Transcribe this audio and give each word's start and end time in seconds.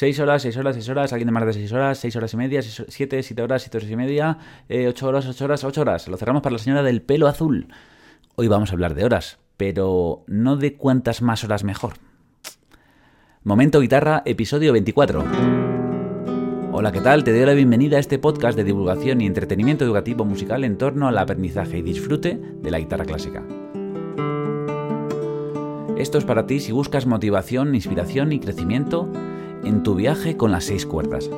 6 0.00 0.18
horas, 0.20 0.40
6 0.40 0.56
horas, 0.56 0.76
6 0.76 0.88
horas, 0.88 1.12
alguien 1.12 1.26
de 1.26 1.32
más 1.32 1.44
de 1.44 1.52
6 1.52 1.72
horas, 1.74 1.98
6 1.98 2.16
horas 2.16 2.32
y 2.32 2.36
media, 2.38 2.62
7, 2.62 3.22
7 3.22 3.42
horas, 3.42 3.60
7 3.60 3.76
horas 3.76 3.90
y 3.90 3.96
media, 3.96 4.38
8 4.70 4.70
eh, 4.70 4.94
horas, 5.02 5.26
8 5.26 5.44
horas, 5.44 5.62
8 5.62 5.80
horas. 5.82 6.08
Lo 6.08 6.16
cerramos 6.16 6.42
para 6.42 6.54
la 6.54 6.58
señora 6.58 6.82
del 6.82 7.02
pelo 7.02 7.28
azul. 7.28 7.68
Hoy 8.34 8.48
vamos 8.48 8.70
a 8.70 8.72
hablar 8.72 8.94
de 8.94 9.04
horas, 9.04 9.40
pero 9.58 10.24
no 10.26 10.56
de 10.56 10.72
cuántas 10.72 11.20
más 11.20 11.44
horas 11.44 11.64
mejor. 11.64 11.96
Momento 13.44 13.78
Guitarra, 13.80 14.22
episodio 14.24 14.72
24. 14.72 15.22
Hola, 16.72 16.92
¿qué 16.92 17.02
tal? 17.02 17.22
Te 17.22 17.34
doy 17.34 17.44
la 17.44 17.52
bienvenida 17.52 17.98
a 17.98 18.00
este 18.00 18.18
podcast 18.18 18.56
de 18.56 18.64
divulgación 18.64 19.20
y 19.20 19.26
entretenimiento 19.26 19.84
educativo 19.84 20.24
musical 20.24 20.64
en 20.64 20.78
torno 20.78 21.08
al 21.08 21.18
aprendizaje 21.18 21.76
y 21.76 21.82
disfrute 21.82 22.40
de 22.62 22.70
la 22.70 22.78
guitarra 22.78 23.04
clásica. 23.04 23.44
Esto 25.98 26.16
es 26.16 26.24
para 26.24 26.46
ti 26.46 26.60
si 26.60 26.72
buscas 26.72 27.04
motivación, 27.04 27.74
inspiración 27.74 28.32
y 28.32 28.40
crecimiento 28.40 29.12
en 29.64 29.82
tu 29.82 29.94
viaje 29.94 30.36
con 30.36 30.52
las 30.52 30.64
seis 30.64 30.86
cuerdas. 30.86 31.30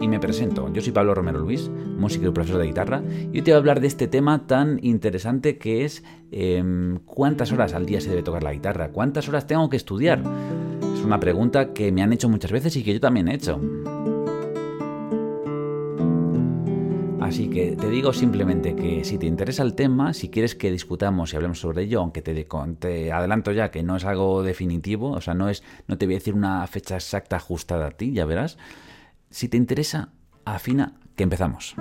Y 0.00 0.08
me 0.08 0.20
presento, 0.20 0.70
yo 0.72 0.82
soy 0.82 0.92
Pablo 0.92 1.14
Romero 1.14 1.38
Luis, 1.38 1.70
músico 1.96 2.26
y 2.26 2.30
profesor 2.30 2.58
de 2.60 2.66
guitarra, 2.66 3.02
y 3.32 3.38
hoy 3.38 3.42
te 3.42 3.52
voy 3.52 3.54
a 3.54 3.56
hablar 3.56 3.80
de 3.80 3.86
este 3.86 4.06
tema 4.06 4.46
tan 4.46 4.78
interesante 4.82 5.56
que 5.56 5.84
es 5.84 6.04
em, 6.30 6.98
cuántas 7.06 7.52
horas 7.52 7.72
al 7.74 7.86
día 7.86 8.00
se 8.00 8.10
debe 8.10 8.22
tocar 8.22 8.42
la 8.42 8.52
guitarra, 8.52 8.90
cuántas 8.90 9.28
horas 9.28 9.46
tengo 9.46 9.70
que 9.70 9.76
estudiar. 9.76 10.22
Es 10.94 11.04
una 11.04 11.20
pregunta 11.20 11.72
que 11.72 11.90
me 11.92 12.02
han 12.02 12.12
hecho 12.12 12.28
muchas 12.28 12.52
veces 12.52 12.76
y 12.76 12.82
que 12.82 12.92
yo 12.92 13.00
también 13.00 13.28
he 13.28 13.34
hecho. 13.34 13.60
Así 17.24 17.48
que 17.48 17.74
te 17.74 17.88
digo 17.88 18.12
simplemente 18.12 18.76
que 18.76 19.02
si 19.02 19.16
te 19.16 19.24
interesa 19.24 19.62
el 19.62 19.74
tema, 19.74 20.12
si 20.12 20.28
quieres 20.28 20.54
que 20.54 20.70
discutamos 20.70 21.32
y 21.32 21.36
hablemos 21.36 21.58
sobre 21.58 21.84
ello, 21.84 22.00
aunque 22.00 22.20
te, 22.20 22.46
te, 22.78 23.12
adelanto 23.12 23.50
ya 23.50 23.70
que 23.70 23.82
no 23.82 23.96
es 23.96 24.04
algo 24.04 24.42
definitivo, 24.42 25.12
o 25.12 25.22
sea, 25.22 25.32
no 25.32 25.48
es, 25.48 25.62
no 25.86 25.96
te 25.96 26.04
voy 26.04 26.16
a 26.16 26.18
decir 26.18 26.34
una 26.34 26.66
fecha 26.66 26.96
exacta 26.96 27.36
ajustada 27.36 27.86
a 27.86 27.90
ti, 27.92 28.12
ya 28.12 28.26
verás. 28.26 28.58
Si 29.30 29.48
te 29.48 29.56
interesa, 29.56 30.10
afina 30.44 31.00
que 31.16 31.22
empezamos. 31.22 31.74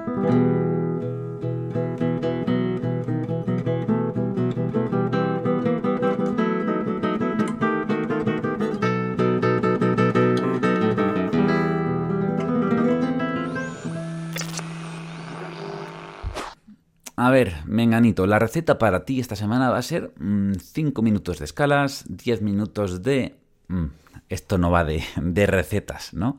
Ver, 17.33 17.55
Menganito, 17.65 18.25
la 18.25 18.39
receta 18.39 18.77
para 18.77 19.03
ti 19.03 19.19
esta 19.19 19.35
semana 19.35 19.69
va 19.69 19.77
a 19.77 19.81
ser 19.81 20.13
5 20.17 21.01
mm, 21.01 21.03
minutos 21.03 21.39
de 21.39 21.45
escalas, 21.45 22.05
10 22.07 22.41
minutos 22.41 23.03
de... 23.03 23.35
Mm, 23.67 23.87
esto 24.29 24.57
no 24.57 24.71
va 24.71 24.85
de, 24.85 25.45
recetas, 25.45 26.13
¿no? 26.13 26.37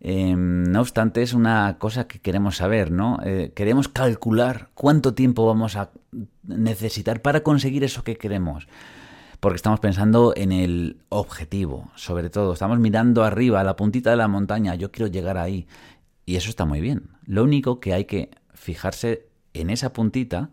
Em, 0.00 0.64
no 0.64 0.80
obstante, 0.80 1.22
es 1.22 1.32
una 1.32 1.78
cosa 1.78 2.06
que 2.06 2.18
queremos 2.18 2.56
saber, 2.56 2.90
¿no? 2.90 3.18
Eh, 3.24 3.52
queremos 3.54 3.88
calcular 3.88 4.70
cuánto 4.74 5.14
tiempo 5.14 5.46
vamos 5.46 5.76
a 5.76 5.90
necesitar 6.42 7.22
para 7.22 7.42
conseguir 7.42 7.84
eso 7.84 8.04
que 8.04 8.16
queremos. 8.16 8.68
Porque 9.40 9.56
estamos 9.56 9.80
pensando 9.80 10.32
en 10.36 10.52
el 10.52 10.98
objetivo, 11.08 11.90
sobre 11.94 12.30
todo. 12.30 12.52
Estamos 12.52 12.78
mirando 12.78 13.22
arriba, 13.22 13.60
a 13.60 13.64
la 13.64 13.76
puntita 13.76 14.10
de 14.10 14.16
la 14.16 14.28
montaña. 14.28 14.74
Yo 14.74 14.90
quiero 14.90 15.10
llegar 15.10 15.38
ahí. 15.38 15.66
Y 16.24 16.36
eso 16.36 16.50
está 16.50 16.64
muy 16.64 16.80
bien. 16.80 17.10
Lo 17.24 17.44
único 17.44 17.78
que 17.80 17.92
hay 17.92 18.06
que 18.06 18.30
fijarse 18.54 19.28
en 19.60 19.70
esa 19.70 19.92
puntita 19.92 20.50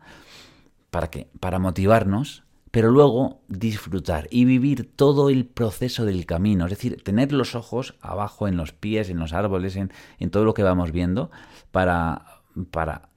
para 0.89 1.09
que 1.09 1.27
para 1.39 1.59
motivarnos, 1.59 2.43
pero 2.71 2.91
luego 2.91 3.41
disfrutar 3.47 4.27
y 4.31 4.45
vivir 4.45 4.91
todo 4.95 5.29
el 5.29 5.45
proceso 5.45 6.05
del 6.05 6.25
camino, 6.25 6.65
es 6.65 6.71
decir, 6.71 7.03
tener 7.03 7.31
los 7.31 7.55
ojos 7.55 7.95
abajo 8.01 8.47
en 8.47 8.57
los 8.57 8.73
pies, 8.73 9.09
en 9.09 9.19
los 9.19 9.33
árboles, 9.33 9.75
en, 9.75 9.91
todo 10.29 10.45
lo 10.45 10.53
que 10.53 10.63
vamos 10.63 10.91
viendo 10.91 11.31
para 11.71 12.25
para 12.71 13.09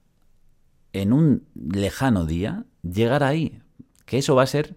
en 0.93 1.13
un 1.13 1.47
lejano 1.55 2.25
día 2.25 2.65
llegar 2.83 3.23
ahí, 3.23 3.61
que 4.07 4.19
eso 4.19 4.35
va 4.35 4.43
a 4.43 4.47
ser 4.47 4.77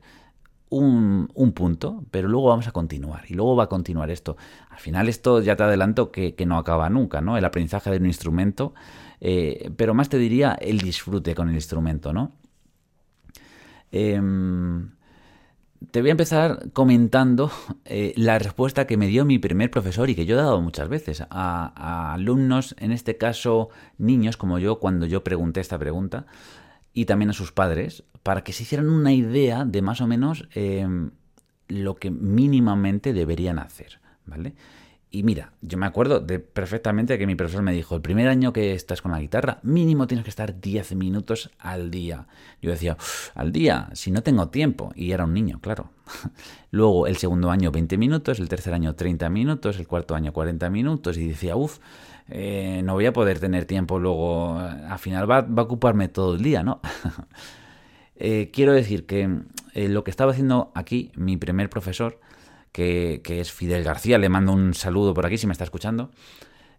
un, 0.70 1.30
un, 1.34 1.53
punto, 1.53 2.03
pero 2.12 2.28
luego 2.28 2.50
vamos 2.50 2.68
a 2.68 2.72
continuar 2.72 3.24
y 3.28 3.34
luego 3.34 3.56
va 3.56 3.64
a 3.66 3.70
continuar 3.70 4.12
esto. 4.12 4.38
Al 4.70 4.80
final 4.80 5.09
esto 5.09 5.41
ya 5.41 5.56
te 5.56 5.64
adelanto 5.64 6.12
que, 6.12 6.36
que 6.36 6.46
no 6.46 6.58
acaba 6.58 6.90
nunca, 6.90 7.22
¿no? 7.22 7.38
El 7.38 7.46
aprendizaje 7.46 7.90
de 7.91 7.97
un 7.97 8.06
instrumento 8.06 8.74
eh, 9.22 9.72
pero 9.75 9.94
más 9.94 10.09
te 10.09 10.18
diría 10.18 10.53
el 10.53 10.80
disfrute 10.80 11.35
con 11.35 11.50
el 11.50 11.56
instrumento, 11.56 12.13
¿no? 12.13 12.31
Em, 13.91 14.91
te 15.91 16.02
voy 16.02 16.09
a 16.09 16.12
empezar 16.12 16.72
comentando 16.74 17.52
eh, 17.85 18.13
la 18.18 18.38
respuesta 18.38 18.85
que 18.85 18.97
me 18.97 19.08
dio 19.08 19.25
mi 19.25 19.40
primer 19.40 19.72
profesor 19.72 20.09
y 20.09 20.16
que 20.16 20.25
yo 20.25 20.35
he 20.35 20.41
dado 20.41 20.62
muchas 20.62 20.90
veces 20.90 21.24
a, 21.29 22.13
alumnos, 22.13 22.75
en 22.79 22.91
este 22.91 23.18
caso 23.18 23.69
niños 23.97 24.38
como 24.38 24.59
yo, 24.59 24.79
cuando 24.79 25.06
yo 25.06 25.24
pregunté 25.24 25.62
esta 25.62 25.79
pregunta, 25.79 26.25
y 26.94 27.06
también 27.06 27.29
a 27.29 27.34
sus 27.34 27.52
padres, 27.52 28.03
para 28.24 28.44
que 28.44 28.52
se 28.53 28.63
hicieran 28.63 28.90
una 28.90 29.13
idea 29.13 29.63
de 29.66 29.81
más 29.81 30.02
o 30.02 30.08
menos 30.08 30.47
em, 30.53 31.12
lo 31.68 31.96
que 31.96 32.12
mínimamente 32.12 33.13
deberían 33.13 33.59
hacer, 33.59 34.00
¿vale? 34.25 34.56
Y 35.12 35.24
mira, 35.24 35.53
yo 35.62 35.80
me 35.80 35.88
acuerdo 35.88 36.20
de 36.20 36.38
perfectamente 36.38 37.18
que 37.18 37.25
mi 37.25 37.36
profesor 37.36 37.64
me 37.64 37.74
dijo, 37.74 37.96
el 37.96 38.02
primer 38.02 38.28
año 38.28 38.53
que 38.53 38.74
estás 38.74 39.02
con 39.02 39.12
la 39.12 39.20
guitarra, 39.20 39.59
mínimo 39.64 40.06
tienes 40.06 40.24
que 40.24 40.30
estar 40.30 40.62
10 40.62 40.96
minutos 40.96 41.50
al 41.58 41.90
día. 41.90 42.28
Yo 42.62 42.70
decía, 42.70 42.96
al 43.34 43.52
día, 43.52 43.90
si 43.94 44.12
no 44.12 44.22
tengo 44.22 44.50
tiempo. 44.50 44.92
Y 44.96 45.12
era 45.12 45.24
un 45.24 45.34
niño, 45.34 45.59
claro. 45.62 45.90
Luego 46.72 47.08
el 47.08 47.18
segundo 47.18 47.50
año 47.50 47.72
20 47.72 47.97
minutos, 47.97 48.40
el 48.40 48.50
tercer 48.50 48.74
año 48.75 48.94
30 48.96 49.30
minutos, 49.31 49.80
el 49.80 49.88
cuarto 49.88 50.14
año 50.14 50.31
40 50.31 50.70
minutos. 50.70 51.18
Y 51.18 51.28
decía, 51.28 51.56
uff, 51.56 51.80
eh, 52.28 52.81
no 52.84 52.94
voy 52.94 53.08
a 53.08 53.14
poder 53.14 53.40
tener 53.40 53.66
tiempo 53.66 53.97
luego, 53.97 54.59
al 54.59 55.00
final 55.00 55.30
va, 55.30 55.41
va 55.41 55.64
a 55.64 55.66
ocuparme 55.66 56.08
todo 56.08 56.36
el 56.36 56.44
día, 56.44 56.64
¿no? 56.64 56.81
Eh, 58.22 58.52
quiero 58.52 58.74
decir 58.74 59.06
que 59.06 59.30
eh, 59.74 59.88
lo 59.88 60.03
que 60.03 60.12
estaba 60.12 60.34
haciendo 60.34 60.74
aquí 60.76 61.09
mi 61.16 61.38
primer 61.38 61.70
profesor 61.70 62.20
que, 62.72 63.22
es 63.25 63.52
Fidel 63.52 63.84
García, 63.84 64.18
le 64.18 64.30
mando 64.30 64.53
un 64.53 64.74
saludo 64.74 65.13
por 65.13 65.25
aquí 65.25 65.38
si 65.38 65.47
me 65.47 65.53
está 65.53 65.63
escuchando. 65.63 66.12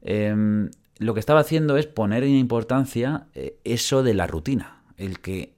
Em, 0.03 0.71
lo 0.99 1.15
que 1.15 1.21
estaba 1.21 1.41
haciendo 1.41 1.77
es 1.77 1.87
poner 1.87 2.25
en 2.25 2.35
importancia 2.37 3.27
eh, 3.35 3.59
eso 3.65 4.03
de 4.03 4.15
la 4.15 4.27
rutina, 4.27 4.83
el 4.97 5.21
que 5.21 5.55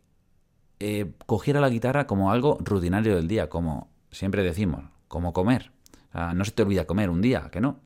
eh, 0.81 1.13
cogiera 1.27 1.61
la 1.61 1.69
guitarra 1.69 2.07
como 2.07 2.33
algo 2.33 2.59
rutinario 2.61 3.15
del 3.17 3.29
día, 3.29 3.49
como 3.49 3.91
siempre 4.11 4.43
decimos, 4.43 4.85
como 5.09 5.33
comer. 5.33 5.73
no 6.13 6.45
se 6.45 6.51
te 6.53 6.63
olvida 6.63 6.87
comer 6.87 7.11
un 7.11 7.23
día, 7.23 7.49
que 7.51 7.61
no. 7.61 7.81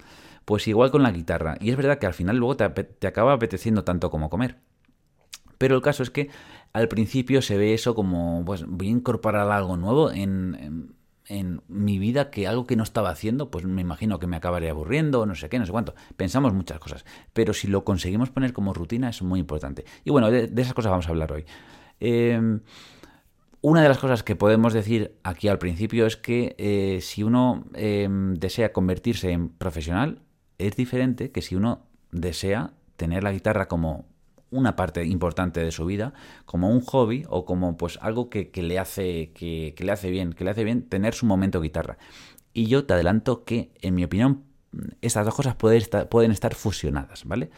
Pues 0.45 0.69
igual 0.69 0.91
con 0.91 1.03
la 1.03 1.11
guitarra. 1.11 1.57
Y 1.61 1.71
es 1.71 1.77
verdad 1.77 1.99
que 1.99 2.07
al 2.07 2.15
final 2.15 2.37
luego 2.37 2.57
te, 2.57 2.69
te 2.69 3.07
acaba 3.07 3.33
apeteciendo 3.33 3.85
tanto 3.85 4.11
como 4.11 4.31
comer. 4.31 4.59
Pero 5.59 5.75
el 5.75 5.83
caso 5.83 6.03
es 6.03 6.11
que 6.11 6.31
al 6.73 6.89
principio 6.89 7.43
se 7.43 7.57
ve 7.57 7.75
eso 7.75 7.95
como, 7.95 8.45
pues 8.45 8.65
voy 8.67 8.89
a 8.89 8.91
incorporar 8.91 9.51
algo 9.51 9.77
nuevo 9.77 10.11
en, 10.11 10.57
en 10.61 10.97
mi 11.29 11.99
vida 11.99 12.31
que 12.31 12.47
algo 12.47 12.67
que 12.67 12.77
no 12.77 12.83
estaba 12.83 13.11
haciendo, 13.11 13.51
pues 13.51 13.65
me 13.65 13.81
imagino 13.81 14.19
que 14.19 14.27
me 14.27 14.37
acabaría 14.37 14.71
aburriendo, 14.71 15.27
no 15.27 15.35
sé 15.35 15.49
qué, 15.49 15.59
no 15.59 15.67
sé 15.67 15.73
cuánto. 15.73 15.95
Pensamos 16.17 16.53
muchas 16.53 16.79
cosas, 16.79 17.05
pero 17.33 17.53
si 17.53 17.69
lo 17.69 17.85
conseguimos 17.85 18.31
poner 18.31 18.53
como 18.53 18.75
rutina 18.75 19.09
es 19.09 19.23
muy 19.23 19.41
importante. 19.41 19.85
Y 20.05 20.11
bueno, 20.11 20.31
de, 20.31 20.51
esas 20.57 20.75
cosas 20.75 20.91
vamos 20.91 21.07
a 21.07 21.11
hablar 21.11 21.33
hoy. 21.33 21.45
Em, 21.99 22.61
una 23.61 23.83
de 23.83 23.89
las 23.89 23.99
cosas 23.99 24.23
que 24.23 24.37
podemos 24.37 24.73
decir 24.73 25.17
aquí 25.25 25.49
al 25.49 25.59
principio 25.59 26.07
es 26.07 26.17
que 26.17 26.55
eh, 26.59 27.01
si 27.01 27.23
uno 27.23 27.65
em, 27.75 28.35
desea 28.35 28.73
convertirse 28.73 29.31
en 29.33 29.49
profesional, 29.49 30.23
es 30.59 30.77
diferente 30.77 31.33
que 31.33 31.43
si 31.43 31.57
uno 31.57 31.87
desea 32.13 32.73
tener 32.97 33.25
la 33.25 33.33
guitarra 33.33 33.67
como 33.69 34.07
una 34.51 34.77
parte 34.77 35.05
importante 35.05 35.61
de 35.61 35.73
su 35.73 35.85
vida 35.87 36.13
como 36.45 36.71
un 36.71 36.81
hobby 36.81 37.25
o 37.29 37.45
como 37.45 37.77
pues 37.77 37.99
algo 38.01 38.31
que, 38.31 38.51
le 38.55 38.79
hace 38.79 39.33
que, 39.33 39.75
le 39.79 39.93
hace 39.93 40.11
bien 40.11 40.33
que 40.33 40.45
le 40.45 40.51
hace 40.51 40.65
bien 40.65 40.83
tener 40.83 41.15
su 41.15 41.27
momento 41.27 41.61
guitarra. 41.61 41.99
Y 42.53 42.67
yo 42.67 42.87
te 42.87 42.95
adelanto 42.95 43.45
que 43.45 43.71
en 43.83 43.95
mi 43.95 44.05
opinión 44.05 44.45
estas 45.01 45.25
dos 45.25 45.35
cosas 45.35 45.57
pueden 45.57 45.79
estar, 45.79 46.09
pueden 46.09 46.33
estar 46.33 46.55
fusionadas 46.55 47.25
vale 47.25 47.51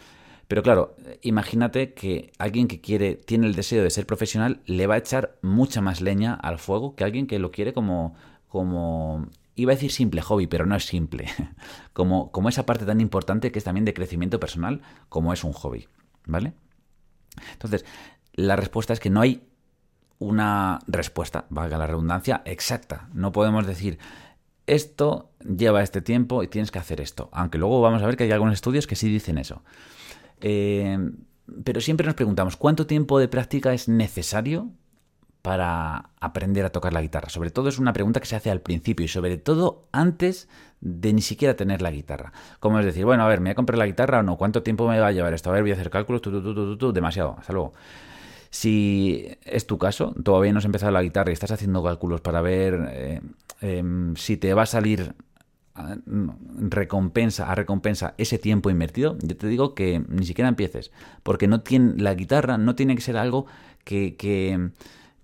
pero 0.46 0.62
claro 0.62 0.94
imagínate 1.22 1.92
que 1.92 2.30
alguien 2.38 2.68
que 2.68 2.80
quiere 2.80 3.16
tiene 3.16 3.48
el 3.48 3.56
deseo 3.56 3.82
de 3.82 3.90
ser 3.90 4.06
profesional 4.06 4.60
le 4.66 4.86
va 4.86 4.94
a 4.94 4.98
echar 4.98 5.36
mucha 5.42 5.80
más 5.80 6.00
leña 6.00 6.34
al 6.34 6.60
fuego 6.60 6.94
que 6.94 7.02
alguien 7.02 7.26
que 7.26 7.40
lo 7.40 7.50
quiere 7.50 7.72
como 7.72 8.14
como 8.46 9.28
iba 9.58 9.72
a 9.72 9.74
decir 9.74 9.90
simple 9.90 10.22
hobby, 10.22 10.46
pero 10.46 10.66
no 10.66 10.76
es 10.76 10.84
simple, 10.84 11.26
como, 11.92 12.30
como 12.30 12.48
esa 12.48 12.64
parte 12.64 12.86
tan 12.86 13.00
importante 13.00 13.50
que 13.50 13.58
es 13.58 13.64
también 13.64 13.84
de 13.84 13.92
crecimiento 13.92 14.38
personal, 14.38 14.82
como 15.08 15.32
es 15.32 15.42
un 15.42 15.52
hobby, 15.52 15.88
¿vale? 16.26 16.54
Entonces, 17.52 17.84
la 18.34 18.56
respuesta 18.56 18.92
es 18.92 19.00
que 19.00 19.10
no 19.10 19.20
hay 19.20 19.42
una 20.18 20.80
respuesta, 20.86 21.46
valga 21.50 21.78
la 21.78 21.86
redundancia, 21.86 22.42
exacta. 22.44 23.08
No 23.12 23.32
podemos 23.32 23.66
decir, 23.66 23.98
esto 24.66 25.30
lleva 25.40 25.82
este 25.82 26.02
tiempo 26.02 26.42
y 26.42 26.48
tienes 26.48 26.70
que 26.70 26.78
hacer 26.78 27.00
esto. 27.00 27.28
Aunque 27.32 27.58
luego 27.58 27.80
vamos 27.80 28.02
a 28.02 28.06
ver 28.06 28.16
que 28.16 28.24
hay 28.24 28.32
algunos 28.32 28.54
estudios 28.54 28.86
que 28.86 28.96
sí 28.96 29.08
dicen 29.08 29.38
eso. 29.38 29.62
Eh, 30.40 30.98
pero 31.64 31.80
siempre 31.80 32.06
nos 32.06 32.14
preguntamos, 32.14 32.56
¿cuánto 32.56 32.86
tiempo 32.86 33.18
de 33.18 33.28
práctica 33.28 33.72
es 33.72 33.88
necesario 33.88 34.70
para 35.48 36.10
aprender 36.20 36.66
a 36.66 36.68
tocar 36.68 36.92
la 36.92 37.00
guitarra? 37.00 37.30
Sobre 37.30 37.48
todo 37.48 37.70
es 37.70 37.78
una 37.78 37.94
pregunta 37.94 38.20
que 38.20 38.26
se 38.26 38.36
hace 38.36 38.50
al 38.50 38.60
principio 38.60 39.06
y 39.06 39.08
sobre 39.08 39.38
todo 39.38 39.88
antes 39.92 40.46
de 40.82 41.14
ni 41.14 41.22
siquiera 41.22 41.56
tener 41.56 41.80
la 41.80 41.90
guitarra. 41.90 42.34
Como 42.60 42.78
es 42.78 42.84
decir, 42.84 43.06
bueno, 43.06 43.22
a 43.24 43.28
ver, 43.28 43.40
¿me 43.40 43.44
voy 43.44 43.52
a 43.52 43.54
comprar 43.54 43.78
la 43.78 43.86
guitarra 43.86 44.18
o 44.18 44.22
no? 44.22 44.36
¿Cuánto 44.36 44.62
tiempo 44.62 44.86
me 44.86 45.00
va 45.00 45.06
a 45.06 45.12
llevar 45.12 45.32
esto? 45.32 45.48
A 45.48 45.54
ver, 45.54 45.62
voy 45.62 45.70
a 45.70 45.74
hacer 45.74 45.88
cálculos, 45.88 46.20
tú, 46.20 46.42
tú, 46.42 46.76
tú, 46.76 46.92
demasiado, 46.92 47.34
hasta 47.38 47.54
luego. 47.54 47.72
Si 48.50 49.26
es 49.42 49.66
tu 49.66 49.78
caso, 49.78 50.14
todavía 50.22 50.52
no 50.52 50.58
has 50.58 50.66
empezado 50.66 50.92
la 50.92 51.02
guitarra 51.02 51.30
y 51.30 51.32
estás 51.32 51.50
haciendo 51.50 51.82
cálculos 51.82 52.20
para 52.20 52.42
ver 52.42 52.86
eh, 52.90 53.20
em, 53.62 54.14
si 54.16 54.36
te 54.36 54.52
va 54.52 54.64
a 54.64 54.66
salir 54.66 55.14
recompensa 56.58 57.50
a 57.50 57.54
recompensa 57.54 58.12
ese 58.18 58.36
tiempo 58.36 58.68
invertido, 58.68 59.16
yo 59.22 59.34
te 59.34 59.46
digo 59.46 59.74
que 59.74 60.04
ni 60.08 60.26
siquiera 60.26 60.50
empieces, 60.50 60.90
porque 61.22 61.48
la 61.48 62.14
guitarra 62.14 62.58
no 62.58 62.74
tiene 62.74 62.96
que 62.96 63.00
ser 63.00 63.16
algo 63.16 63.46
que 63.84 64.72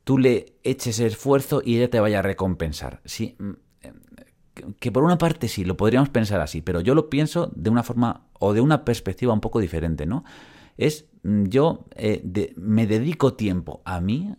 tú 0.04 0.18
le 0.18 0.54
eches 0.62 1.00
esfuerzo 1.00 1.62
y 1.64 1.78
ella 1.78 1.90
te 1.90 2.00
vaya 2.00 2.20
a 2.20 2.22
recompensar. 2.22 3.00
Sí, 3.04 3.36
mm, 3.38 3.52
que 4.78 4.92
por 4.92 5.02
una 5.02 5.18
parte 5.18 5.48
sí, 5.48 5.64
lo 5.64 5.76
podríamos 5.76 6.10
pensar 6.10 6.40
así, 6.40 6.62
pero 6.62 6.80
yo 6.80 6.94
lo 6.94 7.10
pienso 7.10 7.50
de 7.56 7.70
una 7.70 7.82
forma 7.82 8.28
o 8.38 8.52
de 8.52 8.60
una 8.60 8.84
perspectiva 8.84 9.32
un 9.32 9.40
poco 9.40 9.58
diferente, 9.60 10.06
¿no? 10.06 10.24
Es 10.76 11.06
mm, 11.22 11.44
yo 11.44 11.86
eh, 11.96 12.52
me 12.56 12.86
dedico 12.86 13.34
tiempo 13.34 13.82
a 13.84 14.00
mí 14.00 14.34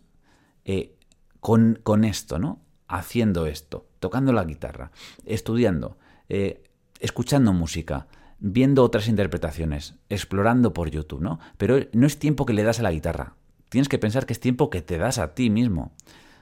eh, 0.64 0.96
con, 1.40 1.80
con, 1.84 2.06
esto, 2.06 2.40
¿no? 2.40 2.62
Haciendo 2.88 3.46
esto, 3.46 3.88
tocando 4.00 4.32
la 4.32 4.46
guitarra, 4.46 4.92
estudiando, 5.26 5.98
eh, 6.30 6.64
escuchando 7.00 7.52
música, 7.52 8.08
viendo 8.40 8.84
otras 8.84 9.08
interpretaciones, 9.08 9.96
explorando 10.10 10.74
por 10.74 10.90
YouTube, 10.90 11.22
¿no? 11.22 11.40
Pero 11.58 11.80
no 11.94 12.08
es 12.08 12.20
tiempo 12.20 12.46
que 12.46 12.54
le 12.54 12.64
das 12.64 12.80
a 12.80 12.84
la 12.84 12.92
guitarra. 12.92 13.36
Tienes 13.70 13.90
que 13.90 14.00
pensar 14.00 14.26
que 14.26 14.34
es 14.34 14.40
tiempo 14.40 14.70
que 14.70 14.82
te 14.82 14.98
das 14.98 15.18
a 15.18 15.34
ti 15.34 15.50
mismo, 15.50 15.92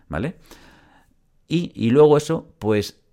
¿vale? 0.10 0.38
Y, 1.48 1.72
y 1.76 1.90
luego 1.90 2.18
eso, 2.18 2.54
pues 2.60 3.04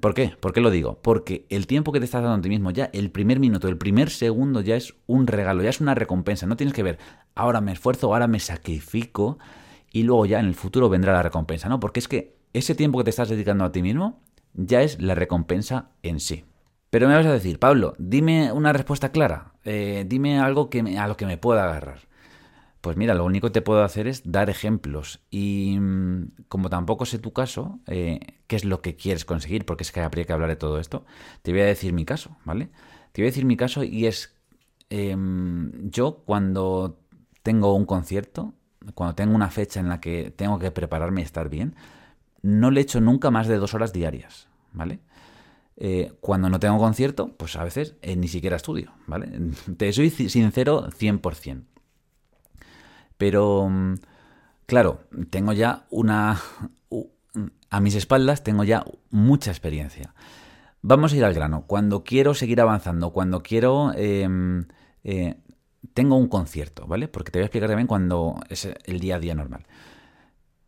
¿Por 0.00 0.12
qué? 0.12 0.34
¿Por 0.40 0.52
qué 0.52 0.60
lo 0.60 0.70
digo? 0.70 0.98
Porque 1.02 1.46
el 1.50 1.68
tiempo 1.68 1.92
que 1.92 2.00
te 2.00 2.04
estás 2.04 2.22
dando 2.22 2.38
a 2.38 2.40
ti 2.40 2.48
mismo, 2.48 2.72
ya 2.72 2.90
el 2.92 3.12
primer 3.12 3.38
minuto, 3.38 3.68
el 3.68 3.78
primer 3.78 4.10
segundo 4.10 4.60
ya 4.60 4.74
es 4.74 4.94
un 5.06 5.28
regalo, 5.28 5.62
ya 5.62 5.70
es 5.70 5.80
una 5.80 5.94
recompensa. 5.94 6.46
No 6.46 6.56
tienes 6.56 6.74
que 6.74 6.82
ver, 6.82 6.98
ahora 7.36 7.60
me 7.60 7.72
esfuerzo, 7.72 8.12
ahora 8.12 8.26
me 8.26 8.40
sacrifico 8.40 9.38
y 9.92 10.02
luego 10.02 10.26
ya 10.26 10.40
en 10.40 10.46
el 10.46 10.54
futuro 10.54 10.88
vendrá 10.88 11.12
la 11.12 11.22
recompensa, 11.22 11.68
¿no? 11.68 11.78
Porque 11.78 12.00
es 12.00 12.08
que 12.08 12.36
ese 12.52 12.74
tiempo 12.74 12.98
que 12.98 13.04
te 13.04 13.10
estás 13.10 13.28
dedicando 13.28 13.64
a 13.64 13.70
ti 13.70 13.82
mismo 13.82 14.20
ya 14.54 14.82
es 14.82 15.00
la 15.00 15.14
recompensa 15.14 15.90
en 16.02 16.18
sí. 16.18 16.44
Pero 16.90 17.06
me 17.06 17.14
vas 17.14 17.26
a 17.26 17.32
decir, 17.32 17.60
Pablo, 17.60 17.94
dime 17.98 18.50
una 18.50 18.72
respuesta 18.72 19.12
clara, 19.12 19.52
eh, 19.64 20.04
dime 20.08 20.40
algo 20.40 20.70
que 20.70 20.80
a 20.98 21.06
lo 21.06 21.16
que 21.16 21.26
me 21.26 21.38
pueda 21.38 21.64
agarrar. 21.64 22.07
Pues 22.80 22.96
mira, 22.96 23.14
lo 23.14 23.24
único 23.24 23.48
que 23.48 23.52
te 23.54 23.62
puedo 23.62 23.82
hacer 23.82 24.06
es 24.06 24.30
dar 24.30 24.50
ejemplos. 24.50 25.20
Y 25.30 25.78
mm, 25.80 26.44
como 26.48 26.70
tampoco 26.70 27.06
sé 27.06 27.18
tu 27.18 27.32
caso, 27.32 27.80
eh, 27.86 28.20
qué 28.46 28.56
es 28.56 28.64
lo 28.64 28.80
que 28.82 28.96
quieres 28.96 29.24
conseguir, 29.24 29.64
porque 29.66 29.82
es 29.82 29.92
que 29.92 30.00
habría 30.00 30.24
que 30.24 30.32
hablar 30.32 30.48
de 30.48 30.56
todo 30.56 30.78
esto, 30.78 31.04
te 31.42 31.52
voy 31.52 31.62
a 31.62 31.66
decir 31.66 31.92
mi 31.92 32.04
caso, 32.04 32.36
¿vale? 32.44 32.70
Te 33.12 33.22
voy 33.22 33.26
a 33.28 33.30
decir 33.30 33.44
mi 33.44 33.56
caso 33.56 33.82
y 33.82 34.06
es, 34.06 34.34
em, 34.90 35.90
yo 35.90 36.22
cuando 36.24 36.98
tengo 37.42 37.74
un 37.74 37.84
concierto, 37.84 38.54
cuando 38.94 39.14
tengo 39.16 39.34
una 39.34 39.50
fecha 39.50 39.80
en 39.80 39.88
la 39.88 40.00
que 40.00 40.30
tengo 40.30 40.58
que 40.58 40.70
prepararme 40.70 41.20
y 41.22 41.24
estar 41.24 41.48
bien, 41.48 41.74
no 42.42 42.70
le 42.70 42.80
echo 42.82 43.00
nunca 43.00 43.30
más 43.30 43.48
de 43.48 43.56
dos 43.58 43.74
horas 43.74 43.92
diarias, 43.92 44.48
¿vale? 44.72 45.00
Eh, 45.76 46.12
cuando 46.20 46.50
no 46.50 46.60
tengo 46.60 46.78
concierto, 46.78 47.34
pues 47.36 47.56
a 47.56 47.64
veces 47.64 47.96
eh, 48.02 48.16
ni 48.16 48.28
siquiera 48.28 48.56
estudio, 48.56 48.92
¿vale? 49.06 49.28
Te 49.76 49.92
soy 49.92 50.10
sincero 50.10 50.90
100%. 50.90 51.64
Pero, 53.18 53.68
mm, 53.68 53.94
claro, 54.66 55.00
tengo 55.30 55.52
ya 55.52 55.84
una... 55.90 56.40
A 57.70 57.80
mis 57.80 57.94
espaldas 57.94 58.42
tengo 58.42 58.64
ya 58.64 58.84
mucha 59.10 59.50
experiencia. 59.50 60.14
Vamos 60.80 61.12
a 61.12 61.16
ir 61.16 61.24
al 61.24 61.34
grano. 61.34 61.64
Cuando 61.66 62.02
quiero 62.02 62.32
seguir 62.34 62.60
avanzando, 62.60 63.10
cuando 63.10 63.42
quiero... 63.42 63.92
Em, 63.94 64.66
eh, 65.04 65.36
tengo 65.94 66.16
un 66.16 66.28
concierto, 66.28 66.86
¿vale? 66.86 67.08
Porque 67.08 67.30
te 67.30 67.38
voy 67.38 67.42
a 67.42 67.46
explicar 67.46 67.68
también 67.68 67.86
cuando 67.86 68.40
es 68.48 68.68
el 68.84 69.00
día 69.00 69.16
a 69.16 69.20
día 69.20 69.34
normal. 69.34 69.66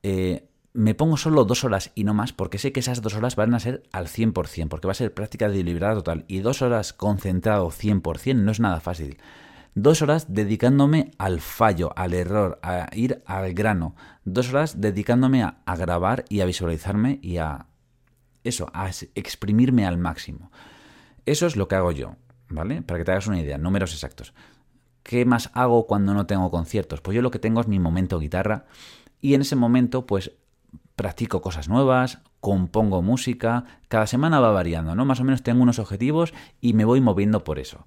Eh, 0.02 0.48
me 0.72 0.94
pongo 0.94 1.16
solo 1.16 1.44
dos 1.44 1.64
horas 1.64 1.90
y 1.94 2.04
no 2.04 2.14
más, 2.14 2.32
porque 2.32 2.58
sé 2.58 2.72
que 2.72 2.80
esas 2.80 3.02
dos 3.02 3.14
horas 3.14 3.34
van 3.36 3.54
a 3.54 3.60
ser 3.60 3.82
al 3.92 4.06
100%, 4.06 4.68
porque 4.68 4.86
va 4.86 4.92
a 4.92 4.94
ser 4.94 5.12
práctica 5.12 5.48
deliberada 5.48 5.96
total. 5.96 6.24
Y 6.28 6.40
dos 6.40 6.62
horas 6.62 6.92
concentrado 6.92 7.70
100% 7.70 8.36
no 8.36 8.52
es 8.52 8.60
nada 8.60 8.80
fácil. 8.80 9.18
Dos 9.82 10.02
horas 10.02 10.26
dedicándome 10.28 11.10
al 11.16 11.40
fallo, 11.40 11.90
al 11.96 12.12
error, 12.12 12.58
a 12.62 12.88
ir 12.92 13.22
al 13.24 13.54
grano. 13.54 13.94
Dos 14.26 14.50
horas 14.50 14.78
dedicándome 14.78 15.42
a, 15.42 15.56
grabar 15.74 16.26
y 16.28 16.42
a 16.42 16.44
visualizarme 16.44 17.18
y 17.22 17.38
a 17.38 17.64
eso, 18.44 18.68
a 18.74 18.90
exprimirme 19.14 19.86
al 19.86 19.96
máximo. 19.96 20.50
Eso 21.24 21.46
es 21.46 21.56
lo 21.56 21.66
que 21.66 21.76
hago 21.76 21.92
yo, 21.92 22.16
¿vale? 22.50 22.82
Para 22.82 22.98
que 22.98 23.04
te 23.06 23.12
hagas 23.12 23.26
una 23.26 23.40
idea, 23.40 23.56
números 23.56 23.94
exactos. 23.94 24.34
¿Qué 25.02 25.24
más 25.24 25.50
hago 25.54 25.86
cuando 25.86 26.12
no 26.12 26.26
tengo 26.26 26.50
conciertos? 26.50 27.00
Pues 27.00 27.14
yo 27.14 27.22
lo 27.22 27.30
que 27.30 27.38
tengo 27.38 27.62
es 27.62 27.66
mi 27.66 27.78
momento 27.78 28.18
guitarra 28.18 28.66
y 29.22 29.32
en 29.32 29.40
ese 29.40 29.56
momento 29.56 30.04
pues 30.04 30.32
practico 30.94 31.40
cosas 31.40 31.70
nuevas, 31.70 32.18
compongo 32.40 33.00
música, 33.00 33.64
cada 33.88 34.06
semana 34.06 34.40
va 34.40 34.52
variando, 34.52 34.94
¿no? 34.94 35.06
Más 35.06 35.20
o 35.20 35.24
menos 35.24 35.42
tengo 35.42 35.62
unos 35.62 35.78
objetivos 35.78 36.34
y 36.60 36.74
me 36.74 36.84
voy 36.84 37.00
moviendo 37.00 37.44
por 37.44 37.58
eso. 37.58 37.86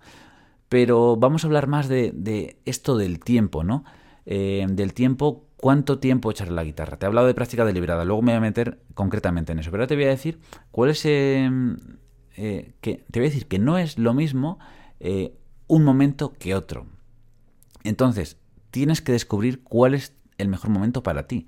Pero 0.74 1.18
vamos 1.18 1.44
a 1.44 1.48
hablar 1.48 1.68
más 1.68 1.88
de, 1.88 2.58
esto 2.66 2.98
del 2.98 3.20
tiempo, 3.20 3.64
¿no? 3.64 3.84
Eh, 4.26 4.66
del 4.72 4.96
tiempo, 4.96 5.46
cuánto 5.56 6.00
tiempo 6.00 6.32
echar 6.32 6.50
la 6.50 6.64
guitarra. 6.64 6.98
Te 6.98 7.06
he 7.06 7.08
hablado 7.08 7.28
de 7.28 7.36
práctica 7.36 7.64
deliberada, 7.64 8.06
luego 8.06 8.24
me 8.24 8.32
voy 8.32 8.38
a 8.38 8.42
meter 8.42 8.80
concretamente 8.96 9.52
en 9.52 9.60
eso. 9.60 9.70
Pero 9.70 9.84
ahora 9.84 9.88
te 9.88 9.94
voy 9.94 10.06
a 10.06 10.10
decir 10.10 10.40
cuál 10.72 10.90
es. 10.90 11.06
Eh, 11.06 11.48
eh, 12.38 12.74
que, 12.82 13.06
te 13.12 13.20
voy 13.20 13.28
a 13.28 13.30
decir 13.30 13.46
que 13.46 13.60
no 13.60 13.78
es 13.78 14.00
lo 14.00 14.16
mismo 14.16 14.58
un 15.68 15.84
momento 15.84 16.34
que 16.40 16.56
otro. 16.56 16.88
Entonces, 17.84 18.40
tienes 18.72 19.04
que 19.04 19.12
descubrir 19.12 19.62
cuál 19.62 19.94
es 19.94 20.16
el 20.40 20.48
mejor 20.48 20.72
momento 20.72 21.04
para 21.04 21.28
ti. 21.28 21.46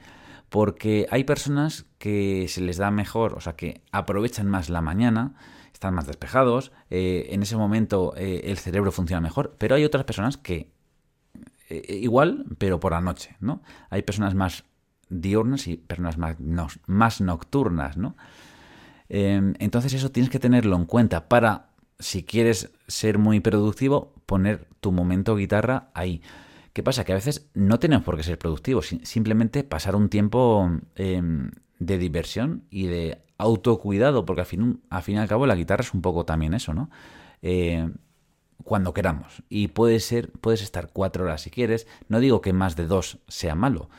Porque 0.50 1.08
hay 1.10 1.24
personas 1.24 1.88
que 1.98 2.46
se 2.48 2.62
les 2.62 2.78
da 2.78 2.92
mejor, 2.92 3.34
o 3.34 3.42
sea, 3.42 3.56
que 3.56 3.82
aprovechan 3.92 4.48
más 4.48 4.70
la 4.70 4.82
mañana 4.82 5.34
están 5.76 5.94
más 5.94 6.08
despejados, 6.08 6.72
eh, 6.90 7.28
en 7.32 7.44
ese 7.44 7.58
momento 7.58 8.14
eh, 8.16 8.42
el 8.46 8.58
cerebro 8.58 8.92
funciona 8.92 9.22
mejor, 9.22 9.56
pero 9.58 9.76
hay 9.76 9.84
otras 9.84 10.06
personas 10.06 10.38
que 10.38 10.72
eh, 11.70 12.00
igual, 12.02 12.46
pero 12.58 12.80
por 12.80 12.94
la 12.94 13.02
noche, 13.02 13.36
¿no? 13.40 13.62
Hay 13.90 14.02
personas 14.02 14.36
más 14.36 14.64
diurnas 15.10 15.68
y 15.68 15.76
personas 15.78 16.18
más, 16.18 16.38
más 16.88 17.22
nocturnas, 17.22 17.98
¿no? 17.98 18.16
Em, 19.10 19.54
entonces 19.60 19.94
eso 19.94 20.12
tienes 20.12 20.30
que 20.30 20.40
tenerlo 20.40 20.76
en 20.76 20.86
cuenta 20.86 21.28
para, 21.28 21.70
si 22.00 22.24
quieres 22.24 22.72
ser 22.88 23.18
muy 23.18 23.40
productivo, 23.40 24.14
poner 24.26 24.68
tu 24.80 24.92
momento 24.92 25.36
guitarra 25.36 25.90
ahí. 25.94 26.22
¿Qué 26.74 26.84
pasa? 26.84 27.04
Que 27.04 27.12
a 27.12 27.16
veces 27.16 27.50
no 27.54 27.80
tenemos 27.80 28.06
por 28.06 28.18
qué 28.18 28.24
ser 28.24 28.38
productivos, 28.38 28.96
simplemente 29.04 29.64
pasar 29.64 29.96
un 29.96 30.10
tiempo 30.10 30.70
em, 30.96 31.52
de 31.80 31.98
diversión 31.98 32.64
y 32.70 32.88
de 32.88 33.22
autocuidado, 33.38 34.26
porque 34.26 34.42
al 34.42 34.48
fin, 34.48 34.82
al 34.90 35.04
fin 35.04 35.16
y 35.16 35.20
al 35.20 35.28
cabo 35.28 35.46
la 35.46 35.56
guitarra 35.56 35.82
es 35.84 35.94
un 35.94 36.02
poco 36.02 36.26
también 36.26 36.54
eso, 36.54 36.74
¿no? 36.74 36.90
Eh, 37.42 37.90
cuando 38.64 38.94
queramos. 38.94 39.44
Y 39.50 39.70
puede 39.70 40.00
ser, 40.00 40.32
puedes 40.32 40.62
estar 40.62 40.90
cuatro 40.92 41.24
horas 41.26 41.42
si 41.42 41.52
quieres. 41.52 41.88
No 42.10 42.20
digo 42.20 42.42
que 42.42 42.54
más 42.54 42.76
de 42.76 42.88
dos 42.88 43.20
sea 43.28 43.56
malo. 43.56 43.90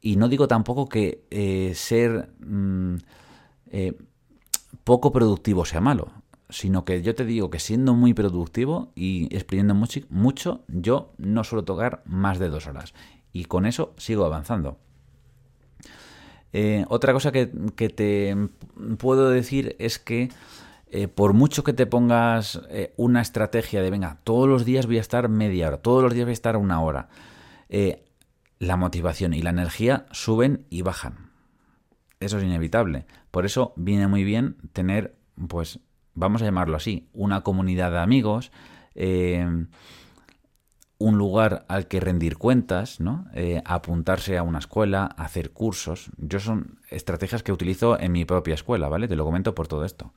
Y 0.00 0.16
no 0.16 0.28
digo 0.28 0.48
tampoco 0.48 0.88
que 0.88 1.24
eh, 1.30 1.72
ser 1.74 2.30
mm, 2.40 2.96
eh, 3.70 3.96
poco 4.84 5.12
productivo 5.12 5.64
sea 5.64 5.80
malo. 5.80 6.08
Sino 6.48 6.84
que 6.84 7.02
yo 7.02 7.14
te 7.14 7.24
digo 7.24 7.48
que 7.50 7.60
siendo 7.60 7.94
muy 7.94 8.12
productivo 8.12 8.90
y 8.96 9.34
exprimiendo 9.34 9.74
mucho, 9.74 10.00
mucho, 10.08 10.64
yo 10.66 11.12
no 11.16 11.44
suelo 11.44 11.64
tocar 11.64 12.02
más 12.04 12.40
de 12.40 12.48
dos 12.48 12.66
horas. 12.66 12.94
Y 13.32 13.44
con 13.44 13.66
eso 13.66 13.94
sigo 13.96 14.24
avanzando. 14.24 14.78
Eh, 16.52 16.84
otra 16.88 17.12
cosa 17.12 17.32
que, 17.32 17.46
te 17.46 18.36
puedo 18.98 19.30
decir 19.30 19.76
es 19.78 19.98
que 19.98 20.30
eh, 20.90 21.06
por 21.06 21.32
mucho 21.32 21.62
que 21.62 21.72
te 21.72 21.86
pongas 21.86 22.60
eh, 22.70 22.92
una 22.96 23.20
estrategia 23.20 23.82
de, 23.82 23.90
venga, 23.90 24.18
todos 24.24 24.48
los 24.48 24.64
días 24.64 24.86
voy 24.86 24.98
a 24.98 25.00
estar 25.00 25.28
media 25.28 25.68
hora, 25.68 25.76
todos 25.78 26.02
los 26.02 26.12
días 26.12 26.24
voy 26.24 26.32
a 26.32 26.34
estar 26.34 26.56
una 26.56 26.82
hora, 26.82 27.08
la 28.58 28.76
motivación 28.76 29.32
y 29.32 29.42
la 29.42 29.50
energía 29.50 30.06
suben 30.10 30.66
y 30.70 30.82
bajan. 30.82 31.30
Eso 32.18 32.38
es 32.38 32.44
inevitable. 32.44 33.06
Por 33.30 33.46
eso 33.46 33.72
viene 33.76 34.08
muy 34.08 34.24
bien 34.24 34.56
tener, 34.72 35.14
pues, 35.48 35.78
vamos 36.14 36.42
a 36.42 36.44
llamarlo 36.44 36.76
así, 36.76 37.08
una 37.14 37.42
comunidad 37.42 37.92
de 37.92 38.00
amigos, 38.00 38.50
un 41.00 41.16
lugar 41.16 41.64
al 41.68 41.88
que 41.88 41.98
rendir 41.98 42.36
cuentas, 42.36 43.00
¿no? 43.00 43.24
Eh, 43.34 43.62
apuntarse 43.64 44.36
a 44.36 44.42
una 44.42 44.58
escuela, 44.58 45.06
hacer 45.16 45.50
cursos. 45.50 46.10
Yo 46.18 46.40
son 46.40 46.78
estrategias 46.90 47.42
que 47.42 47.52
utilizo 47.52 47.98
en 47.98 48.12
mi 48.12 48.26
propia 48.26 48.54
escuela, 48.54 48.88
¿vale? 48.90 49.08
Te 49.08 49.16
lo 49.16 49.24
comento 49.24 49.54
por 49.54 49.66
todo 49.66 49.86
esto. 49.86 50.12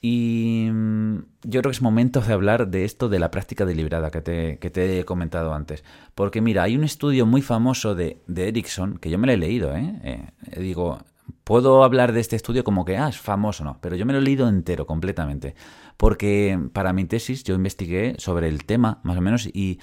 Y 0.00 0.70
mm, 0.72 1.18
yo 1.42 1.60
creo 1.60 1.70
que 1.70 1.76
es 1.76 1.82
momento 1.82 2.22
de 2.22 2.32
hablar 2.32 2.68
de 2.68 2.86
esto 2.86 3.10
de 3.10 3.18
la 3.18 3.30
práctica 3.30 3.66
deliberada 3.66 4.10
que 4.10 4.22
te, 4.22 4.58
que 4.58 4.70
te 4.70 5.00
he 5.00 5.04
comentado 5.04 5.52
antes. 5.52 5.84
Porque 6.14 6.40
mira, 6.40 6.62
hay 6.62 6.76
un 6.76 6.84
estudio 6.84 7.26
muy 7.26 7.42
famoso 7.42 7.94
de, 7.94 8.22
de 8.26 8.48
Erickson, 8.48 8.96
que 8.96 9.10
yo 9.10 9.18
me 9.18 9.26
lo 9.26 9.34
he 9.34 9.36
leído, 9.36 9.76
¿eh? 9.76 10.00
¿eh? 10.02 10.60
Digo, 10.60 10.98
puedo 11.44 11.84
hablar 11.84 12.12
de 12.12 12.20
este 12.20 12.36
estudio 12.36 12.64
como 12.64 12.84
que, 12.84 12.96
ah, 12.96 13.08
es 13.08 13.18
famoso, 13.18 13.64
no, 13.64 13.78
pero 13.80 13.96
yo 13.96 14.06
me 14.06 14.12
lo 14.12 14.18
he 14.18 14.22
leído 14.22 14.48
entero, 14.48 14.86
completamente. 14.86 15.54
Porque 15.96 16.58
para 16.72 16.92
mi 16.92 17.04
tesis 17.04 17.44
yo 17.44 17.54
investigué 17.54 18.16
sobre 18.18 18.48
el 18.48 18.64
tema, 18.64 19.00
más 19.04 19.18
o 19.18 19.20
menos, 19.20 19.46
y 19.46 19.78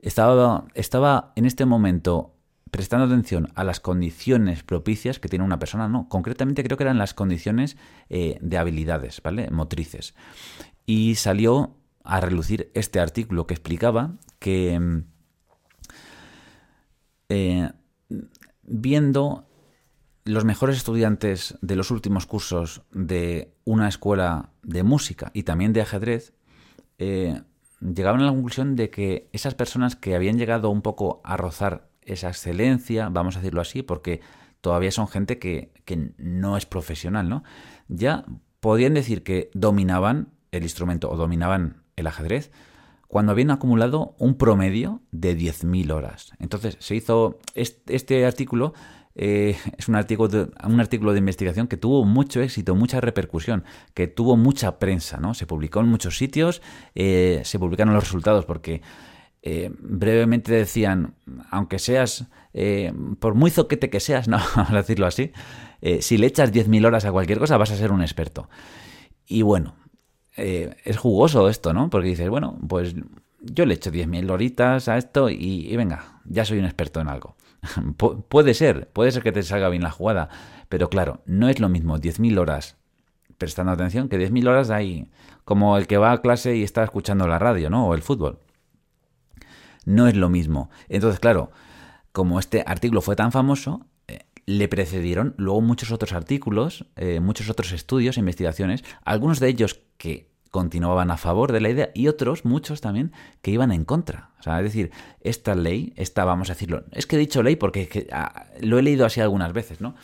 estaba, 0.00 0.64
estaba 0.74 1.32
en 1.36 1.46
este 1.46 1.66
momento 1.66 2.34
prestando 2.70 3.04
atención 3.04 3.48
a 3.54 3.64
las 3.64 3.80
condiciones 3.80 4.62
propicias 4.62 5.20
que 5.20 5.28
tiene 5.28 5.44
una 5.44 5.58
persona, 5.58 5.88
no, 5.88 6.08
concretamente 6.08 6.64
creo 6.64 6.78
que 6.78 6.84
eran 6.84 6.96
las 6.96 7.12
condiciones 7.12 7.76
eh, 8.08 8.38
de 8.40 8.56
habilidades, 8.56 9.20
¿vale? 9.22 9.50
Motrices. 9.50 10.14
Y 10.86 11.16
salió 11.16 11.76
a 12.02 12.20
relucir 12.20 12.70
este 12.74 12.98
artículo 12.98 13.46
que 13.46 13.54
explicaba 13.54 14.16
que 14.38 15.02
eh, 17.28 17.70
viendo 18.62 19.46
los 20.24 20.44
mejores 20.44 20.76
estudiantes 20.76 21.58
de 21.60 21.76
los 21.76 21.90
últimos 21.90 22.26
cursos 22.26 22.82
de 22.92 23.52
una 23.64 23.88
escuela 23.88 24.50
de 24.62 24.82
música 24.82 25.30
y 25.34 25.42
también 25.42 25.72
de 25.72 25.82
ajedrez, 25.82 26.32
eh, 26.98 27.42
llegaban 27.80 28.20
a 28.20 28.26
la 28.26 28.32
conclusión 28.32 28.76
de 28.76 28.90
que 28.90 29.28
esas 29.32 29.54
personas 29.54 29.96
que 29.96 30.14
habían 30.14 30.38
llegado 30.38 30.70
un 30.70 30.82
poco 30.82 31.20
a 31.24 31.36
rozar 31.36 31.88
esa 32.02 32.28
excelencia, 32.28 33.08
vamos 33.08 33.36
a 33.36 33.40
decirlo 33.40 33.60
así, 33.60 33.82
porque 33.82 34.20
todavía 34.60 34.90
son 34.90 35.08
gente 35.08 35.38
que, 35.38 35.72
no 36.16 36.56
es 36.56 36.66
profesional, 36.66 37.28
¿no? 37.28 37.42
Ya 37.88 38.24
podían 38.60 38.94
decir 38.94 39.22
que 39.22 39.50
dominaban 39.52 40.28
el 40.52 40.62
instrumento 40.62 41.10
o 41.10 41.16
dominaban 41.16 41.82
el 41.96 42.06
ajedrez 42.06 42.50
cuando 43.08 43.32
habían 43.32 43.50
acumulado 43.50 44.14
un 44.18 44.36
promedio 44.38 45.02
de 45.10 45.36
10.000 45.36 45.92
horas. 45.92 46.32
Entonces 46.38 46.76
se 46.80 46.94
hizo 46.94 47.40
este, 47.54 48.24
artículo. 48.24 48.72
Eh, 49.14 49.56
es 49.76 49.88
un 49.88 49.94
artículo, 49.94 50.28
de, 50.28 50.48
un 50.64 50.80
artículo 50.80 51.12
de 51.12 51.18
investigación 51.18 51.68
que 51.68 51.76
tuvo 51.76 52.04
mucho 52.04 52.40
éxito, 52.40 52.74
mucha 52.74 53.00
repercusión, 53.00 53.64
que 53.94 54.08
tuvo 54.08 54.36
mucha 54.36 54.78
prensa, 54.78 55.18
¿no? 55.18 55.34
Se 55.34 55.46
publicó 55.46 55.80
en 55.80 55.88
muchos 55.88 56.16
sitios, 56.16 56.62
eh, 56.94 57.42
se 57.44 57.58
publicaron 57.58 57.94
los 57.94 58.04
resultados 58.04 58.44
porque 58.44 58.82
eh, 59.42 59.70
brevemente 59.78 60.52
decían, 60.52 61.14
aunque 61.50 61.78
seas, 61.78 62.26
por 63.18 63.34
muy 63.34 63.50
zoquete 63.50 63.90
que 63.90 64.00
seas, 64.00 64.28
no, 64.28 64.38
vamos 64.56 64.72
a 64.72 64.76
decirlo 64.76 65.06
así, 65.06 65.32
si 66.00 66.16
le 66.16 66.28
echas 66.28 66.52
10.000 66.52 66.86
horas 66.86 67.04
a 67.04 67.12
cualquier 67.12 67.38
cosa 67.38 67.56
vas 67.56 67.72
a 67.72 67.76
ser 67.76 67.90
un 67.90 68.02
experto. 68.02 68.48
Y 69.26 69.42
bueno, 69.42 69.74
es 70.36 70.96
jugoso 70.96 71.48
esto, 71.48 71.72
¿no? 71.72 71.90
Porque 71.90 72.08
dices, 72.08 72.28
bueno, 72.28 72.56
pues 72.68 72.94
yo 73.42 73.66
le 73.66 73.74
echo 73.74 73.90
10.000 73.90 74.30
horitas 74.30 74.88
a 74.88 74.96
esto 74.96 75.28
y, 75.28 75.74
venga, 75.76 76.20
ya 76.24 76.44
soy 76.44 76.58
un 76.58 76.64
experto 76.64 77.00
en 77.00 77.08
algo. 77.08 77.36
puede 78.28 78.54
ser, 78.54 78.88
puede 78.92 79.12
ser 79.12 79.22
que 79.22 79.32
te 79.32 79.42
salga 79.42 79.68
bien 79.68 79.82
la 79.82 79.90
jugada, 79.90 80.28
pero 80.68 80.88
claro, 80.88 81.22
no 81.26 81.48
es 81.48 81.60
lo 81.60 81.68
mismo 81.68 81.98
10.000 81.98 82.38
horas 82.38 82.76
prestando 83.38 83.72
atención 83.72 84.08
que 84.08 84.18
10.000 84.18 84.48
horas 84.48 84.70
ahí, 84.70 85.10
como 85.44 85.76
el 85.76 85.86
que 85.86 85.96
va 85.96 86.12
a 86.12 86.22
clase 86.22 86.56
y 86.56 86.62
está 86.62 86.84
escuchando 86.84 87.26
la 87.26 87.38
radio, 87.38 87.70
¿no? 87.70 87.88
O 87.88 87.94
el 87.94 88.02
fútbol 88.02 88.38
no 89.84 90.08
es 90.08 90.16
lo 90.16 90.28
mismo. 90.28 90.70
Entonces, 90.88 91.20
claro, 91.20 91.50
como 92.12 92.38
este 92.38 92.64
artículo 92.66 93.00
fue 93.00 93.16
tan 93.16 93.32
famoso, 93.32 93.86
eh, 94.08 94.20
le 94.46 94.68
precedieron 94.68 95.34
luego 95.36 95.60
muchos 95.60 95.90
otros 95.90 96.12
artículos, 96.12 96.86
eh, 96.96 97.20
muchos 97.20 97.48
otros 97.50 97.72
estudios 97.72 98.18
investigaciones, 98.18 98.84
algunos 99.04 99.40
de 99.40 99.48
ellos 99.48 99.80
que 99.96 100.30
continuaban 100.52 101.10
a 101.10 101.16
favor 101.16 101.50
de 101.50 101.60
la 101.60 101.70
idea 101.70 101.90
y 101.94 102.08
otros, 102.08 102.44
muchos 102.44 102.82
también, 102.82 103.10
que 103.40 103.50
iban 103.50 103.72
en 103.72 103.84
contra. 103.84 104.30
O 104.38 104.42
sea, 104.42 104.58
es 104.58 104.64
decir, 104.64 104.92
esta 105.22 105.54
ley, 105.54 105.94
esta, 105.96 106.24
vamos 106.26 106.50
a 106.50 106.52
decirlo, 106.52 106.84
es 106.92 107.06
que 107.06 107.16
he 107.16 107.18
dicho 107.18 107.42
ley 107.42 107.56
porque 107.56 108.06
ah, 108.12 108.46
lo 108.60 108.78
he 108.78 108.82
leído 108.82 109.06
así 109.06 109.20
algunas 109.20 109.54
veces, 109.54 109.80
¿no? 109.80 109.96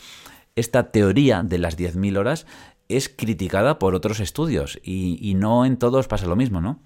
Esta 0.55 0.91
teoría 0.91 1.43
de 1.43 1.59
las 1.59 1.77
10.000 1.77 2.17
horas 2.17 2.47
es 2.89 3.09
criticada 3.09 3.77
por 3.77 3.93
otros 3.93 4.19
estudios 4.19 4.79
y, 4.83 5.35
no 5.35 5.65
en 5.65 5.77
todos 5.77 6.07
pasa 6.07 6.25
lo 6.25 6.35
mismo, 6.35 6.59
¿no? 6.61 6.79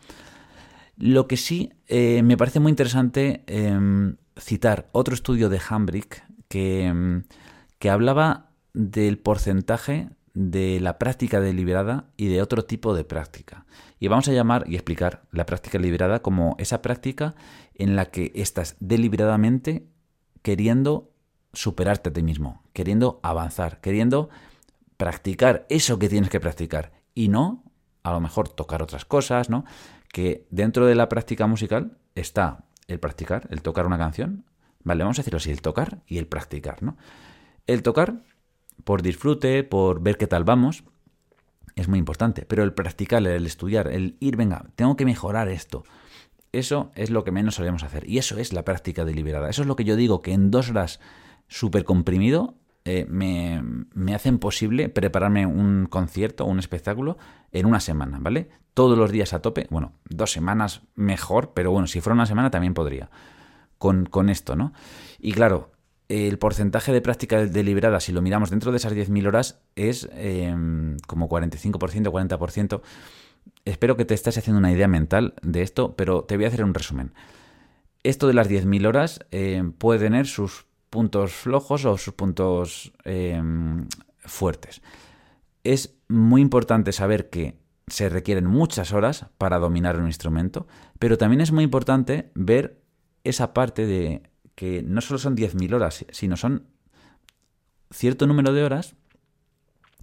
Lo 0.98 1.28
que 1.28 1.38
sí 1.38 1.72
eh, 1.88 2.22
me 2.22 2.36
parece 2.36 2.60
muy 2.60 2.70
interesante 2.70 3.44
em, 3.48 4.18
citar 4.38 4.90
otro 4.92 5.16
estudio 5.16 5.48
de 5.48 5.62
Hambrick 5.70 6.22
que, 6.50 6.84
em, 6.84 7.24
que 7.80 7.90
hablaba 7.90 8.50
del 8.74 9.18
porcentaje 9.18 10.10
de 10.34 10.80
la 10.80 10.98
práctica 10.98 11.40
deliberada 11.40 12.10
y 12.18 12.28
de 12.28 12.42
otro 12.42 12.66
tipo 12.66 12.96
de 12.96 13.04
práctica. 13.04 13.66
Y 14.00 14.08
vamos 14.08 14.28
a 14.28 14.34
llamar 14.34 14.66
y 14.68 14.76
explicar 14.76 15.24
la 15.32 15.46
práctica 15.46 15.78
deliberada 15.78 16.22
como 16.22 16.56
esa 16.60 16.82
práctica 16.82 17.36
en 17.76 17.96
la 17.96 18.06
que 18.06 18.32
estás 18.36 18.76
deliberadamente 18.80 19.88
queriendo 20.42 21.12
superarte 21.54 22.10
a 22.10 22.14
ti 22.14 22.24
mismo, 22.24 22.64
queriendo 22.74 23.20
avanzar, 23.22 23.80
queriendo 23.80 24.30
practicar 24.98 25.66
eso 25.70 26.00
que 26.00 26.10
tienes 26.10 26.30
que 26.30 26.40
practicar 26.40 26.92
y 27.14 27.30
no 27.30 27.64
a 28.02 28.12
lo 28.12 28.20
mejor 28.20 28.50
tocar 28.50 28.82
otras 28.82 29.06
cosas, 29.06 29.50
¿no? 29.50 29.66
que 30.14 30.46
dentro 30.52 30.86
de 30.86 30.96
la 30.96 31.10
práctica 31.10 31.48
musical 31.48 31.98
está 32.16 32.66
el 32.88 33.00
practicar, 33.00 33.48
el 33.50 33.62
tocar 33.62 33.88
una 33.88 33.98
canción, 33.98 34.46
vale, 34.84 35.04
vamos 35.04 35.18
a 35.18 35.22
decirlo 35.22 35.38
así, 35.38 35.52
el 35.52 35.62
tocar 35.62 36.04
y 36.06 36.20
el 36.20 36.28
practicar, 36.28 36.84
¿no? 36.84 36.98
El 37.66 37.82
tocar 37.82 38.24
por 38.84 39.02
disfrute, 39.02 39.64
por 39.64 40.02
ver 40.02 40.18
qué 40.18 40.28
tal 40.28 40.44
vamos, 40.44 40.84
es 41.76 41.88
muy 41.88 42.00
importante, 42.00 42.46
pero 42.46 42.64
el 42.64 42.74
practicar, 42.74 43.26
el 43.26 43.46
estudiar, 43.46 43.88
el 43.88 44.16
ir, 44.20 44.36
venga, 44.36 44.66
tengo 44.76 44.96
que 44.96 45.06
mejorar 45.06 45.48
esto, 45.50 45.84
eso 46.54 46.92
es 46.94 47.10
lo 47.10 47.24
que 47.24 47.32
menos 47.32 47.56
solemos 47.56 47.84
hacer 47.84 48.08
y 48.08 48.20
eso 48.20 48.38
es 48.38 48.54
la 48.54 48.64
práctica 48.64 49.06
deliberada. 49.06 49.50
Eso 49.50 49.64
es 49.64 49.68
lo 49.68 49.76
que 49.76 49.84
yo 49.84 49.96
digo 49.96 50.22
que 50.22 50.34
en 50.34 50.52
dos 50.52 50.70
horas 50.70 51.00
súper 51.48 51.84
comprimido 51.84 52.54
eh, 52.86 53.08
me, 53.10 53.62
me, 53.94 54.14
hacen 54.14 54.38
posible 54.38 54.88
prepararme 54.88 55.48
un 55.48 55.88
concierto 55.88 56.46
un 56.46 56.60
espectáculo 56.60 57.18
en 57.52 57.66
una 57.66 57.80
semana, 57.80 58.20
¿vale? 58.22 58.50
Todos 58.76 58.98
los 58.98 59.12
días 59.12 59.34
a 59.34 59.42
tope, 59.42 59.68
bueno, 59.72 59.94
dos 60.10 60.32
semanas 60.32 60.82
mejor, 60.96 61.54
pero 61.54 61.72
bueno, 61.72 61.88
si 61.88 62.02
fuera 62.02 62.14
una 62.14 62.26
semana 62.26 62.52
también 62.52 62.74
podría, 62.74 63.10
con, 63.80 64.06
con 64.06 64.30
esto, 64.30 64.56
¿no? 64.56 64.74
Y 65.20 65.32
claro, 65.32 65.72
el 66.14 66.38
porcentaje 66.38 66.92
de 66.92 67.02
práctica 67.02 67.44
deliberada, 67.46 68.00
si 68.00 68.12
lo 68.12 68.22
miramos 68.22 68.52
dentro 68.52 68.72
de 68.72 68.78
esas 68.78 68.94
10.000 68.94 69.28
horas, 69.28 69.60
es 69.76 70.08
em, 70.14 70.98
como 71.08 71.28
45%, 71.28 72.12
40%. 72.12 72.82
Espero 73.66 73.98
que 73.98 74.06
te 74.06 74.14
estés 74.14 74.38
haciendo 74.38 74.60
una 74.60 74.72
idea 74.72 74.88
mental 74.88 75.34
de 75.42 75.64
esto, 75.64 75.96
pero 75.96 76.24
te 76.24 76.36
voy 76.36 76.46
a 76.46 76.50
hacer 76.50 76.64
un 76.64 76.74
resumen. 76.74 77.14
Esto 78.04 78.28
de 78.28 78.36
las 78.36 78.50
10.000 78.50 78.86
horas 78.86 79.22
eh, 79.32 79.64
puede 79.78 80.00
tener 80.02 80.28
sus 80.28 80.66
puntos 80.90 81.34
flojos 81.34 81.86
o 81.86 81.98
sus 81.98 82.14
puntos 82.14 82.94
em, 83.06 83.88
fuertes. 84.20 84.82
Es 85.64 85.96
muy 86.10 86.42
importante 86.42 86.92
saber 86.92 87.32
que 87.32 87.58
se 87.88 88.10
requieren 88.10 88.46
muchas 88.46 88.94
horas 88.94 89.26
para 89.38 89.58
dominar 89.58 90.00
un 90.00 90.06
instrumento, 90.06 90.68
pero 91.00 91.18
también 91.18 91.42
es 91.42 91.52
muy 91.52 91.64
importante 91.64 92.32
ver 92.36 92.82
esa 93.24 93.54
parte 93.54 93.88
de 93.88 94.22
que 94.56 94.84
no 94.84 95.02
solo 95.02 95.18
son 95.18 95.36
10.000 95.36 95.74
horas, 95.74 96.06
sino 96.12 96.38
son 96.38 96.68
cierto 97.92 98.28
número 98.28 98.54
de 98.54 98.64
horas 98.64 98.96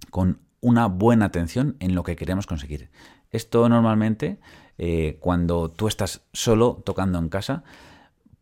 con 0.09 0.39
una 0.61 0.87
buena 0.87 1.25
atención 1.25 1.75
en 1.79 1.95
lo 1.95 2.03
que 2.03 2.15
queremos 2.15 2.47
conseguir. 2.47 2.89
Esto 3.31 3.67
normalmente, 3.69 4.39
eh, 4.77 5.17
cuando 5.19 5.69
tú 5.69 5.87
estás 5.87 6.21
solo 6.33 6.81
tocando 6.85 7.17
en 7.19 7.29
casa, 7.29 7.63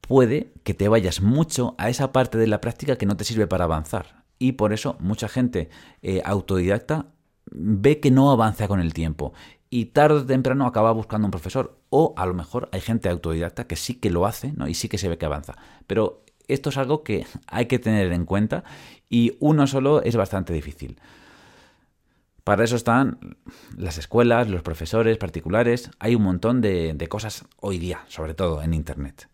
puede 0.01 0.53
que 0.63 0.73
te 0.73 0.87
vayas 0.87 1.21
mucho 1.21 1.75
a 1.77 1.89
esa 1.89 2.11
parte 2.11 2.37
de 2.37 2.47
la 2.47 2.61
práctica 2.61 2.97
que 2.97 3.05
no 3.05 3.17
te 3.17 3.23
sirve 3.23 3.47
para 3.47 3.65
avanzar. 3.65 4.25
Y 4.39 4.53
por 4.53 4.73
eso 4.73 4.97
mucha 4.99 5.27
gente 5.27 5.69
eh, 6.01 6.21
autodidacta 6.25 7.07
ve 7.51 7.99
que 7.99 8.11
no 8.11 8.31
avanza 8.31 8.67
con 8.67 8.79
el 8.79 8.93
tiempo 8.93 9.33
y 9.69 9.85
tarde 9.85 10.19
o 10.19 10.25
temprano 10.25 10.65
acaba 10.65 10.91
buscando 10.91 11.27
un 11.27 11.31
profesor. 11.31 11.78
O 11.89 12.13
a 12.17 12.25
lo 12.25 12.33
mejor 12.33 12.69
hay 12.71 12.81
gente 12.81 13.09
autodidacta 13.09 13.67
que 13.67 13.75
sí 13.75 13.95
que 13.95 14.09
lo 14.09 14.25
hace 14.25 14.53
¿no? 14.53 14.67
y 14.67 14.73
sí 14.73 14.89
que 14.89 14.97
se 14.97 15.09
ve 15.09 15.17
que 15.17 15.25
avanza. 15.25 15.55
Pero 15.87 16.23
esto 16.47 16.69
es 16.69 16.77
algo 16.77 17.03
que 17.03 17.25
hay 17.47 17.65
que 17.67 17.79
tener 17.79 18.11
en 18.11 18.25
cuenta 18.25 18.63
y 19.09 19.37
uno 19.39 19.67
solo 19.67 20.01
es 20.03 20.15
bastante 20.15 20.53
difícil. 20.53 20.99
Para 22.43 22.63
eso 22.63 22.75
están 22.75 23.37
las 23.77 23.99
escuelas, 23.99 24.49
los 24.49 24.63
profesores 24.63 25.19
particulares, 25.19 25.91
hay 25.99 26.15
un 26.15 26.23
montón 26.23 26.61
de, 26.61 26.97
cosas 27.07 27.45
hoy 27.57 27.77
día, 27.77 28.05
sobre 28.07 28.33
todo 28.33 28.63
en 28.63 28.73
Internet. 28.73 29.29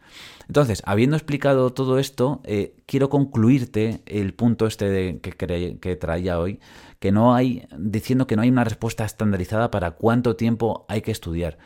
Entonces, 0.47 0.81
habiendo 0.85 1.15
explicado 1.15 1.71
todo 1.71 1.97
esto, 1.97 2.41
eh, 2.43 2.75
quiero 2.85 3.09
concluirte 3.09 4.01
el 4.05 4.33
punto 4.33 4.67
este 4.67 5.19
que, 5.21 5.77
que 5.79 5.95
traía 5.95 6.39
hoy, 6.39 6.59
que 6.99 7.13
no 7.13 7.33
hay, 7.33 7.67
diciendo 7.77 8.27
que 8.27 8.35
no 8.35 8.41
hay 8.41 8.49
una 8.49 8.65
respuesta 8.65 9.05
estandarizada 9.05 9.71
para 9.71 9.91
cuánto 9.91 10.35
tiempo 10.35 10.85
hay 10.89 11.01
que 11.01 11.11
estudiar. 11.11 11.57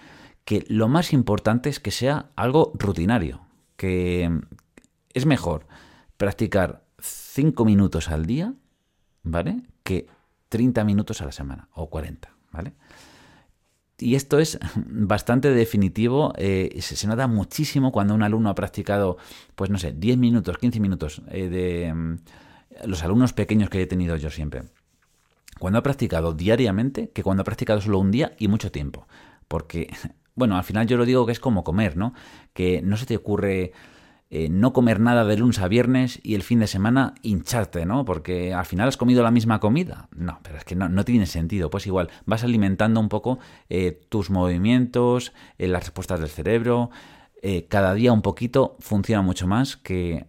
Que 0.49 0.65
lo 0.67 0.87
más 0.87 1.13
importante 1.13 1.69
es 1.69 1.79
que 1.79 1.91
sea 1.91 2.31
algo 2.35 2.71
rutinario, 2.73 3.41
que 3.77 4.31
es 5.13 5.27
mejor 5.27 5.67
practicar 6.17 6.83
5 6.99 7.65
minutos 7.65 8.09
al 8.09 8.25
día, 8.25 8.55
¿vale? 9.21 9.61
Que 9.83 10.07
30 10.49 10.83
minutos 10.85 11.21
a 11.21 11.25
la 11.25 11.31
semana 11.33 11.69
o 11.75 11.91
40, 11.91 12.33
¿vale? 12.51 12.73
y 13.99 14.15
esto 14.15 14.39
es 14.39 14.57
bastante 14.75 15.51
definitivo, 15.51 16.33
eh, 16.37 16.79
se, 16.81 17.05
nota 17.05 17.27
muchísimo 17.27 17.91
cuando 17.91 18.15
un 18.15 18.23
alumno 18.23 18.49
ha 18.49 18.55
practicado, 18.55 19.17
pues 19.55 19.69
no 19.69 19.77
sé, 19.77 19.91
10 19.91 20.17
minutos, 20.17 20.57
15 20.57 20.79
minutos 20.79 21.21
eh, 21.29 21.49
de 21.49 21.93
mm, 21.93 22.15
los 22.85 23.03
alumnos 23.03 23.33
pequeños 23.33 23.69
que 23.69 23.81
he 23.81 23.87
tenido 23.87 24.15
yo 24.15 24.31
siempre. 24.31 24.63
Cuando 25.59 25.77
ha 25.77 25.83
practicado 25.83 26.33
diariamente, 26.33 27.11
que 27.11 27.21
cuando 27.21 27.41
ha 27.41 27.43
practicado 27.43 27.81
solo 27.81 27.99
un 27.99 28.09
día 28.09 28.33
y 28.39 28.47
mucho 28.47 28.71
tiempo. 28.71 29.05
Porque, 29.49 29.89
bueno, 30.39 30.57
al 30.57 30.63
final 30.63 30.87
yo 30.87 30.97
lo 30.97 31.05
digo 31.05 31.25
que 31.25 31.31
es 31.31 31.39
como 31.39 31.63
comer, 31.63 31.97
¿no? 31.97 32.13
Que 32.53 32.81
no 32.81 32.97
se 32.97 33.05
te 33.05 33.15
ocurre 33.15 33.73
eh, 34.31 34.47
no 34.49 34.73
comer 34.73 34.99
nada 34.99 35.25
de 35.25 35.37
lunes 35.37 35.59
a 35.59 35.67
viernes 35.67 36.19
y 36.21 36.35
el 36.35 36.43
fin 36.43 36.59
de 36.59 36.67
semana 36.67 37.15
hincharte, 37.23 37.85
¿no? 37.85 38.05
Porque 38.05 38.53
al 38.53 38.65
final 38.65 38.87
has 38.87 38.95
comido 38.95 39.21
la 39.21 39.31
misma 39.31 39.59
comida. 39.59 40.07
No, 40.15 40.39
pero 40.43 40.57
es 40.57 40.63
que 40.63 40.75
no, 40.75 41.03
tiene 41.03 41.25
sentido. 41.25 41.69
Pues 41.69 41.85
igual, 41.87 42.09
vas 42.25 42.43
alimentando 42.43 42.99
un 42.99 43.09
poco 43.09 43.39
eh, 43.69 43.99
tus 44.09 44.29
movimientos, 44.29 45.33
eh, 45.57 45.67
las 45.67 45.83
respuestas 45.83 46.19
del 46.19 46.29
cerebro. 46.29 46.89
cada 47.69 47.93
día 47.93 48.11
un 48.13 48.21
poquito 48.21 48.75
funciona 48.79 49.21
mucho 49.21 49.47
más 49.47 49.77
que 49.77 50.25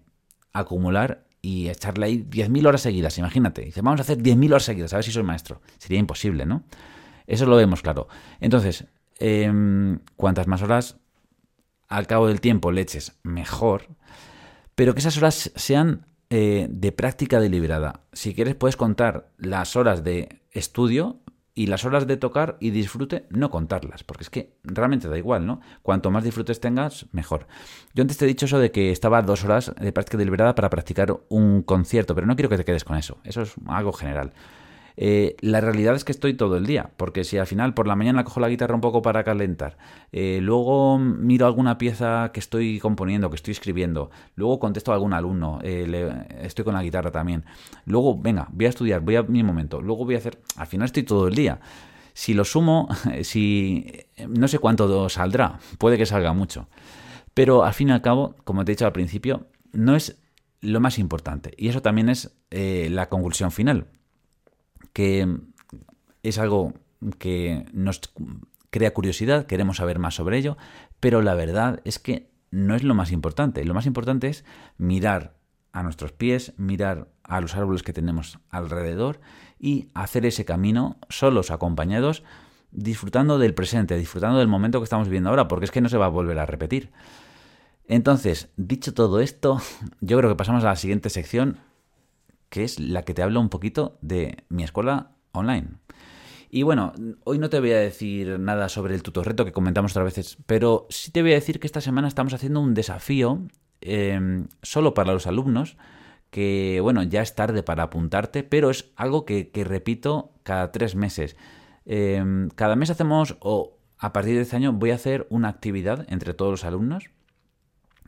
acumular 0.53 1.25
y 1.43 1.69
echarle 1.69 2.07
ahí 2.07 2.19
10.000 2.19 2.67
horas 2.67 2.81
seguidas. 2.83 3.19
Imagínate, 3.19 3.63
dice, 3.63 3.83
vamos 3.83 4.01
a 4.01 4.03
hacer 4.03 4.19
10.000 4.19 4.51
horas 4.51 4.65
seguidas, 4.65 4.93
a 4.93 4.97
ver 4.97 5.05
si 5.05 5.13
soy 5.13 5.23
maestro. 5.23 5.61
Sería 5.79 5.99
imposible, 5.99 6.47
¿no? 6.47 6.63
Eso 7.27 7.47
lo 7.47 7.57
vemos 7.57 7.83
claro. 7.83 8.09
Entonces, 8.41 8.87
em, 9.21 10.01
cuantas 10.17 10.47
más 10.47 10.63
horas 10.63 10.97
al 11.89 12.07
cabo 12.07 12.29
del 12.29 12.41
tiempo 12.41 12.73
le 12.73 12.81
eches 12.81 13.19
mejor, 13.23 13.89
pero 14.75 14.95
que 14.95 15.01
esas 15.01 15.17
horas 15.17 15.53
sean 15.55 16.07
eh, 16.31 16.69
de 16.71 16.93
práctica 16.93 17.41
deliberada. 17.41 18.05
Si 18.13 18.35
quieres 18.35 18.55
puedes 18.55 18.77
contar 18.77 19.33
las 19.37 19.77
horas 19.77 20.05
de 20.05 20.41
estudio 20.53 21.21
y 21.55 21.67
las 21.67 21.85
horas 21.85 22.07
de 22.07 22.17
tocar 22.17 22.57
y 22.61 22.71
disfrute, 22.71 23.27
no 23.31 23.51
contarlas, 23.51 24.05
porque 24.05 24.23
es 24.23 24.31
que 24.31 24.55
realmente 24.63 25.09
da 25.09 25.19
igual, 25.19 25.45
¿no? 25.45 25.61
Cuanto 25.83 26.11
más 26.11 26.23
disfrutes 26.23 26.61
tengas, 26.61 27.07
mejor. 27.13 27.49
Yo 27.95 28.03
antes 28.03 28.17
te 28.17 28.25
he 28.25 28.29
dicho 28.29 28.47
eso 28.47 28.61
de 28.61 28.71
que 28.71 28.93
estaba 28.93 29.21
dos 29.23 29.45
horas 29.45 29.75
de 29.79 29.93
práctica 29.93 30.17
deliberada 30.17 30.55
para 30.55 30.71
practicar 30.71 31.15
un 31.29 31.63
concierto, 31.63 32.15
pero 32.15 32.27
no 32.27 32.37
quiero 32.37 32.49
que 32.49 32.57
te 32.57 32.65
quedes 32.65 32.85
con 32.85 32.97
eso, 32.97 33.19
eso 33.25 33.43
es 33.43 33.55
algo 33.67 33.93
general. 33.93 34.33
Eh, 35.03 35.35
la 35.41 35.63
realidad 35.63 35.95
es 35.95 36.05
que 36.05 36.13
estoy 36.13 36.35
todo 36.35 36.59
el 36.59 36.67
día, 36.67 36.91
porque 36.99 37.25
si 37.25 37.39
al 37.39 37.47
final 37.47 37.73
por 37.73 37.87
la 37.87 37.97
mañana 37.97 38.23
cojo 38.23 38.39
la 38.39 38.51
guitarra 38.51 38.75
un 38.75 38.83
poco 38.83 39.01
para 39.01 39.25
calentar, 39.25 39.79
eh, 40.13 40.41
luego 40.43 40.99
miro 40.99 41.47
alguna 41.47 41.79
pieza 41.79 42.33
que 42.35 42.41
estoy 42.41 42.79
componiendo, 42.81 43.31
que 43.31 43.37
estoy 43.37 43.53
escribiendo, 43.53 44.11
luego 44.35 44.59
contesto 44.59 44.93
a 44.93 44.97
algún 44.97 45.15
alumno, 45.15 45.59
eh, 45.63 46.27
estoy 46.43 46.67
con 46.67 46.75
la 46.75 46.83
guitarra 46.83 47.11
también, 47.11 47.47
luego, 47.87 48.21
venga, 48.21 48.49
voy 48.53 48.67
a 48.67 48.69
estudiar, 48.69 49.01
voy 49.01 49.17
a 49.17 49.23
mi 49.23 49.43
momento, 49.43 49.81
luego 49.81 50.05
voy 50.05 50.17
a 50.17 50.19
hacer, 50.19 50.39
al 50.57 50.67
final 50.67 50.85
estoy 50.85 51.05
todo 51.05 51.29
el 51.29 51.35
día. 51.35 51.61
Si 52.13 52.35
lo 52.35 52.45
sumo, 52.45 52.87
si 53.23 53.91
no 54.29 54.49
sé 54.49 54.59
cuánto 54.59 55.09
saldrá, 55.09 55.61
puede 55.79 55.97
que 55.97 56.05
salga 56.05 56.35
mucho. 56.35 56.69
Pero 57.33 57.65
al 57.65 57.73
fin 57.73 57.89
y 57.89 57.93
al 57.93 58.03
cabo, 58.03 58.35
como 58.45 58.67
te 58.67 58.73
he 58.73 58.75
dicho 58.75 58.85
al 58.85 58.93
principio, 58.93 59.47
no 59.73 59.97
es 59.97 60.19
lo 60.61 60.79
más 60.79 60.99
importante. 60.99 61.55
Y 61.57 61.69
eso 61.69 61.81
también 61.81 62.11
es 62.11 62.37
la 62.51 63.09
conclusión 63.09 63.51
final 63.51 63.87
que 64.93 65.39
es 66.23 66.39
algo 66.39 66.75
que 67.19 67.67
nos 67.73 68.01
crea 68.71 68.93
curiosidad, 68.95 69.47
queremos 69.47 69.79
saber 69.79 69.99
más 69.99 70.15
sobre 70.15 70.39
ello, 70.39 70.57
pero 71.01 71.23
la 71.23 71.35
verdad 71.35 71.81
es 71.85 71.99
que 71.99 72.31
no 72.51 72.75
es 72.75 72.83
lo 72.83 72.95
más 72.95 73.13
importante. 73.13 73.65
Lo 73.65 73.75
más 73.75 73.87
importante 73.87 74.29
es 74.29 74.45
mirar 74.77 75.35
a 75.73 75.83
nuestros 75.83 76.13
pies, 76.13 76.53
mirar 76.57 77.09
a 77.23 77.41
los 77.41 77.55
árboles 77.55 77.83
que 77.83 77.93
tenemos 77.93 78.39
alrededor 78.51 79.21
y 79.59 79.89
hacer 79.95 80.27
ese 80.27 80.45
camino 80.45 80.99
solos, 81.09 81.51
acompañados, 81.51 82.25
disfrutando 82.73 83.39
del 83.39 83.55
presente, 83.55 83.97
disfrutando 83.97 84.39
del 84.39 84.49
momento 84.49 84.81
que 84.81 84.85
estamos 84.85 85.09
viviendo 85.09 85.31
ahora, 85.31 85.49
porque 85.49 85.65
es 85.65 85.71
que 85.71 85.81
no 85.81 85.89
se 85.89 85.99
va 85.99 86.07
a 86.07 86.11
volver 86.11 86.39
a 86.39 86.47
repetir. 86.47 86.91
Entonces, 87.87 88.51
dicho 88.57 88.95
todo 88.95 89.21
esto, 89.21 89.61
yo 90.01 90.17
creo 90.19 90.31
que 90.31 90.37
pasamos 90.37 90.65
a 90.65 90.69
la 90.69 90.77
siguiente 90.77 91.11
sección 91.11 91.59
que 92.51 92.65
es 92.65 92.79
la 92.79 93.03
que 93.03 93.15
te 93.15 93.23
habla 93.23 93.41
un 93.41 93.49
poquito 93.49 93.97
de 94.03 94.45
mi 94.49 94.65
escuela 94.65 95.13
online. 95.33 95.69
Y 96.51 96.65
bueno, 96.65 96.93
hoy 97.23 97.39
no 97.39 97.49
te 97.49 97.61
voy 97.61 97.71
a 97.71 97.79
decir 97.79 98.41
nada 98.41 98.69
sobre 98.69 98.97
el 98.97 99.05
tutorreto 99.05 99.45
que 99.45 99.53
comentamos 99.53 99.93
otras 99.93 100.07
veces, 100.07 100.37
pero 100.47 100.87
sí 100.91 101.13
te 101.13 101.23
voy 101.23 101.31
a 101.31 101.37
decir 101.37 101.61
que 101.61 101.69
esta 101.69 101.81
semana 101.81 102.09
estamos 102.09 102.35
haciendo 102.35 102.61
un 102.61 102.75
desafío 102.75 103.43
em, 103.81 104.49
solo 104.61 104.93
para 104.93 105.13
los 105.13 105.29
alumnos, 105.29 105.77
que 106.31 106.81
bueno, 106.83 107.05
ya 107.05 107.23
es 107.23 107.37
tarde 107.37 107.63
para 107.63 107.85
apuntarte, 107.85 108.43
pero 108.43 108.71
es 108.71 108.91
algo 108.97 109.25
que, 109.25 109.51
repito 109.65 110.33
cada 110.43 110.73
tres 110.73 110.97
meses. 110.97 111.37
Em, 111.87 112.49
cada 112.51 112.75
mes 112.75 112.91
hacemos, 112.91 113.37
o 113.39 113.79
a 113.99 114.13
partir 114.13 114.35
de 114.35 114.43
este 114.43 114.57
año 114.57 114.73
voy 114.73 114.91
a 114.91 114.97
hacer 114.97 115.29
una 115.31 115.49
actividad 115.49 116.05
entre 116.11 116.35
todos 116.35 116.51
los 116.51 116.65
alumnos. 116.65 117.11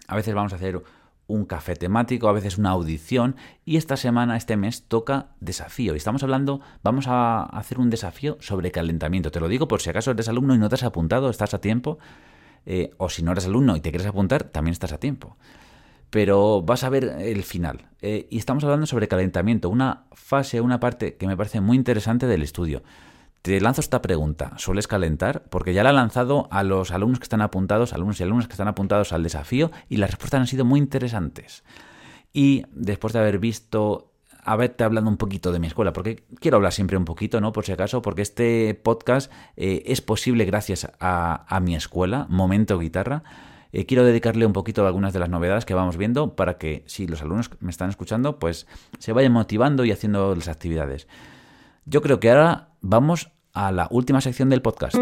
A 0.09 0.17
veces 0.17 0.35
vamos 0.35 0.53
a 0.53 0.57
hacer 0.57 0.83
un 1.33 1.47
café 1.47 1.77
temático, 1.77 2.29
a 2.29 2.33
veces 2.33 2.59
una 2.59 2.71
audición 2.71 3.37
y 3.65 3.79
esta 3.79 3.97
semana, 3.97 4.37
este 4.37 4.57
mes, 4.57 4.85
toca 4.87 5.29
desafío. 5.41 5.95
Y 5.95 5.97
estamos 5.97 6.23
hablando, 6.23 6.61
vamos 6.83 7.07
a 7.09 7.45
hacer 7.45 7.79
un 7.79 7.89
desafío 7.89 8.37
sobre 8.41 8.71
calentamiento. 8.71 9.31
Te 9.31 9.41
lo 9.41 9.49
digo 9.49 9.67
por 9.67 9.81
si 9.81 9.89
acaso 9.89 10.11
eres 10.11 10.29
alumno 10.29 10.55
y 10.55 10.59
no 10.59 10.69
te 10.69 10.75
has 10.75 10.83
apuntado, 10.83 11.31
estás 11.31 11.55
a 11.55 11.61
tiempo. 11.61 11.99
Eh, 12.67 12.91
o 12.99 13.09
si 13.09 13.23
no 13.23 13.33
eres 13.33 13.47
alumno 13.47 13.77
y 13.77 13.81
te 13.81 13.91
quieres 13.91 14.07
apuntar, 14.07 14.45
también 14.45 14.73
estás 14.73 14.93
a 14.93 14.99
tiempo. 14.99 15.37
Pero 16.11 16.61
vas 16.61 16.85
a 16.85 16.91
ver 16.91 17.05
el 17.05 17.43
final. 17.45 17.87
Eh, 18.03 18.27
y 18.31 18.37
estamos 18.37 18.63
hablando 18.65 18.87
sobre 18.87 19.09
calentamiento, 19.09 19.71
una 19.71 20.05
fase, 20.13 20.61
una 20.61 20.81
parte 20.81 21.17
que 21.17 21.27
me 21.27 21.37
parece 21.37 21.63
muy 21.63 21.79
interesante 21.79 22.27
del 22.27 22.43
estudio. 22.43 22.83
Te 23.43 23.61
lanzo 23.61 23.81
esta 23.81 24.03
pregunta. 24.03 24.53
¿Sueles 24.57 24.87
calentar? 24.87 25.43
Porque 25.51 25.75
ya 25.75 25.83
la 25.83 25.91
he 25.91 25.93
lanzado 25.93 26.47
a 26.53 26.63
los 26.63 26.93
alumnos 26.93 27.19
que 27.19 27.25
están 27.25 27.43
apuntados, 27.43 27.93
alumnos 27.93 28.21
y 28.21 28.23
alumnas 28.23 28.47
que 28.47 28.53
están 28.53 28.69
apuntados 28.69 29.13
al 29.13 29.25
desafío, 29.25 29.73
y 29.89 29.97
las 29.97 30.11
respuestas 30.11 30.41
han 30.41 30.47
sido 30.47 30.65
muy 30.65 30.79
interesantes. 30.79 31.65
Y 32.33 32.63
después 32.71 33.13
de 33.13 33.19
haber 33.19 33.41
visto, 33.41 34.13
haberte 34.45 34.85
hablado 34.85 35.09
un 35.09 35.17
poquito 35.17 35.51
de 35.51 35.59
mi 35.59 35.67
escuela, 35.67 35.93
porque 35.93 36.23
quiero 36.39 36.59
hablar 36.59 36.73
siempre 36.73 36.97
un 36.97 37.05
poquito, 37.05 37.41
¿no? 37.41 37.53
Por 37.53 37.65
si 37.65 37.73
acaso, 37.73 38.01
porque 38.01 38.23
este 38.23 38.75
podcast 38.75 39.33
eh, 39.57 39.83
es 39.87 40.01
posible 40.03 40.45
gracias 40.45 40.89
a, 41.01 41.61
mi 41.63 41.75
escuela, 41.75 42.27
Momento 42.29 42.79
Guitarra. 42.79 43.25
Eh, 43.73 43.87
quiero 43.87 44.05
dedicarle 44.05 44.47
un 44.47 44.53
poquito 44.53 44.85
a 44.85 44.87
algunas 44.87 45.13
de 45.13 45.19
las 45.19 45.31
novedades 45.31 45.65
que 45.65 45.75
vamos 45.75 45.97
viendo 45.97 46.37
para 46.37 46.59
que 46.59 46.85
si 46.87 47.09
los 47.09 47.23
alumnos 47.23 47.51
me 47.59 47.71
están 47.71 47.91
escuchando, 47.91 48.39
pues 48.39 48.69
se 49.01 49.13
vayan 49.13 49.33
motivando 49.33 49.85
y 49.85 49.91
haciendo 49.91 50.33
las 50.33 50.47
actividades. 50.47 51.09
Yo 51.87 52.03
creo 52.03 52.21
que 52.21 52.31
ahora 52.31 52.72
vamos 52.83 53.31
a 53.55 53.73
la 53.73 53.89
última 53.91 54.21
sección 54.21 54.51
del 54.51 54.61
podcast. 54.61 54.97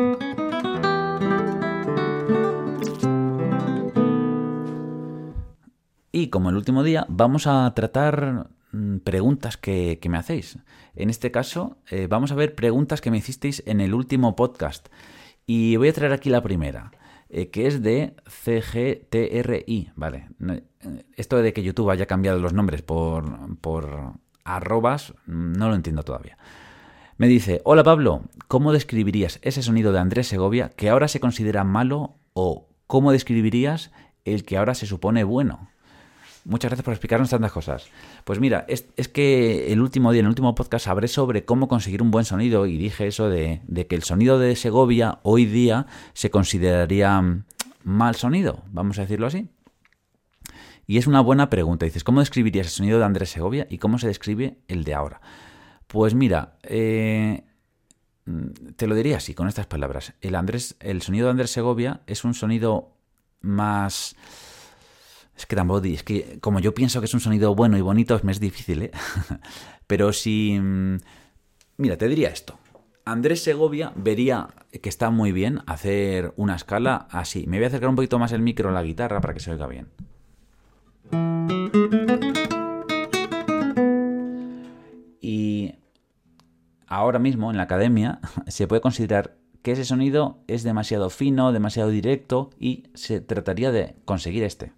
Y 6.12 6.29
como 6.29 6.51
el 6.51 6.57
último 6.57 6.83
día, 6.83 7.07
vamos 7.09 7.47
a 7.47 7.73
tratar 7.75 8.51
mm, 8.73 8.99
preguntas 8.99 9.57
que, 9.57 9.99
me 10.09 10.19
hacéis. 10.19 10.59
En 10.95 11.09
este 11.09 11.31
caso, 11.31 11.79
eh, 11.90 12.07
vamos 12.09 12.31
a 12.31 12.35
ver 12.35 12.55
preguntas 12.55 13.01
que 13.01 13.11
me 13.11 13.19
hicisteis 13.19 13.62
en 13.66 13.81
el 13.81 13.95
último 13.95 14.37
podcast. 14.37 14.88
Y 15.47 15.77
voy 15.77 15.88
a 15.88 15.93
traer 15.93 16.12
aquí 16.12 16.29
la 16.29 16.43
primera, 16.43 16.93
eh, 17.29 17.49
que 17.51 17.66
es 17.66 17.83
de 17.83 18.14
CGTRI. 18.27 19.93
Vale, 19.97 20.29
eh, 20.49 20.62
esto 21.16 21.38
de 21.38 21.53
que 21.53 21.62
YouTube 21.62 21.90
haya 21.90 22.07
cambiado 22.07 22.38
los 22.38 22.53
nombres 22.53 22.83
por, 22.83 23.57
por 23.61 24.14
arrobas, 24.45 25.14
no 25.27 25.69
lo 25.69 25.75
entiendo 25.75 26.03
todavía. 26.03 26.37
Me 27.20 27.28
dice, 27.28 27.61
hola 27.64 27.85
Pablo, 27.85 28.22
¿cómo 28.48 28.72
describirías 28.72 29.40
ese 29.42 29.62
sonido 29.62 29.92
de 29.92 29.98
Andrés 29.98 30.26
Segovia 30.26 30.70
que 30.70 30.88
ahora 30.88 31.06
se 31.06 31.20
considera 31.20 31.64
malo 31.64 32.16
o 32.33 32.70
cómo 32.87 33.12
describirías 33.12 33.90
el 34.24 34.42
que 34.46 34.56
ahora 34.56 34.72
se 34.72 34.87
supone 34.87 35.22
bueno? 35.22 35.68
Muchas 36.46 36.70
gracias 36.70 36.83
por 36.83 36.94
explicarnos 36.94 37.28
tantas 37.28 37.52
cosas. 37.52 37.88
Pues 38.24 38.40
mira, 38.40 38.64
es, 38.68 38.87
que 39.09 39.70
el 39.70 39.83
último 39.83 40.12
día, 40.12 40.20
en 40.20 40.24
el 40.24 40.30
último 40.30 40.54
podcast, 40.54 40.88
hablé 40.88 41.09
sobre 41.09 41.44
cómo 41.44 41.68
conseguir 41.68 42.00
un 42.00 42.11
buen 42.11 42.24
sonido 42.24 42.64
y 42.64 42.78
dije 42.78 43.06
eso 43.06 43.28
de, 43.28 43.61
de 43.66 43.87
que 43.87 43.96
el 43.96 44.02
sonido 44.02 44.38
de 44.38 44.56
Segovia 44.56 45.18
hoy 45.22 45.44
día 45.44 45.88
se 46.14 46.30
consideraría 46.30 47.44
mal 47.85 48.14
sonido, 48.14 48.64
vamos 48.70 48.98
a 48.98 49.02
decirlo 49.02 49.26
así. 49.26 49.50
Y 50.87 50.96
es 50.96 51.06
una 51.06 51.20
buena 51.20 51.50
pregunta. 51.50 51.85
Dices, 51.85 52.02
¿cómo 52.02 52.20
describirías 52.20 52.68
el 52.68 52.72
sonido 52.72 52.98
de 52.98 53.04
Andrés 53.04 53.28
Segovia 53.28 53.66
y 53.68 53.76
cómo 53.76 53.98
se 53.98 54.06
describe 54.06 54.56
el 54.68 54.85
de 54.85 54.94
ahora? 54.94 55.20
Pues 55.90 56.14
mira, 56.14 56.57
eh, 56.62 57.42
te 58.76 58.87
lo 58.87 58.94
diría 58.94 59.16
así, 59.16 59.35
con 59.35 59.48
estas 59.48 59.66
palabras. 59.66 60.14
El, 60.20 60.37
Andrés, 60.37 60.76
el 60.79 61.03
sonido 61.03 61.26
de 61.26 61.33
Andrés 61.33 61.50
Segovia 61.50 62.03
es 62.07 62.22
un 62.22 62.33
sonido 62.33 62.92
más... 63.40 64.14
Es 65.37 65.46
que 65.46 65.57
tampoco, 65.57 65.85
es 65.87 66.05
que 66.05 66.38
como 66.40 66.61
yo 66.61 66.74
pienso 66.74 67.00
que 67.00 67.07
es 67.07 67.14
un 67.14 67.18
sonido 67.18 67.57
bueno 67.57 67.76
y 67.76 67.81
bonito, 67.81 68.20
me 68.22 68.31
es 68.31 68.38
difícil, 68.38 68.83
¿eh? 68.83 68.90
Pero 69.88 70.12
si... 70.12 70.57
Mm, 70.61 70.98
mira, 71.79 71.96
te 71.96 72.07
diría 72.07 72.29
esto. 72.29 72.57
Andrés 73.05 73.42
Segovia 73.42 73.92
vería 73.96 74.46
que 74.81 74.88
está 74.88 75.11
muy 75.11 75.33
bien 75.33 75.62
hacer 75.66 76.33
una 76.37 76.55
escala 76.55 77.09
así. 77.11 77.48
Me 77.48 77.57
voy 77.57 77.64
a 77.64 77.66
acercar 77.66 77.88
un 77.88 77.96
poquito 77.96 78.20
más 78.20 78.31
el 78.31 78.42
micro 78.42 78.68
a 78.68 78.72
la 78.72 78.85
guitarra 78.85 79.20
para 79.20 79.35
que 79.35 79.40
se 79.40 79.50
oiga 79.50 79.66
bien. 79.66 79.88
Ahora 86.90 87.18
mismo 87.18 87.50
en 87.50 87.57
la 87.57 87.62
academia 87.62 88.20
se 88.48 88.66
puede 88.66 88.83
considerar 88.83 89.37
que 89.62 89.72
ese 89.72 89.85
sonido 89.85 90.38
es 90.46 90.62
demasiado 90.62 91.09
fino, 91.09 91.53
demasiado 91.53 91.88
directo 91.90 92.50
y 92.59 92.85
se 92.94 93.20
trataría 93.20 93.72
de 93.72 93.94
conseguir 94.05 94.42
este. 94.42 94.72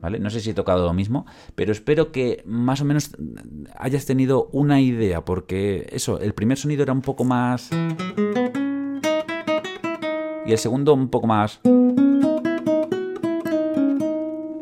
¿Vale? 0.00 0.20
No 0.20 0.30
sé 0.30 0.40
si 0.40 0.50
he 0.50 0.54
tocado 0.54 0.86
lo 0.86 0.92
mismo, 0.92 1.26
pero 1.54 1.72
espero 1.72 2.12
que 2.12 2.42
más 2.46 2.80
o 2.80 2.84
menos 2.84 3.16
hayas 3.76 4.06
tenido 4.06 4.48
una 4.52 4.80
idea, 4.80 5.24
porque 5.24 5.88
eso, 5.90 6.20
el 6.20 6.34
primer 6.34 6.58
sonido 6.58 6.82
era 6.82 6.92
un 6.92 7.02
poco 7.02 7.24
más... 7.24 7.70
Y 10.44 10.52
el 10.52 10.58
segundo 10.58 10.94
un 10.94 11.08
poco 11.08 11.26
más... 11.26 11.60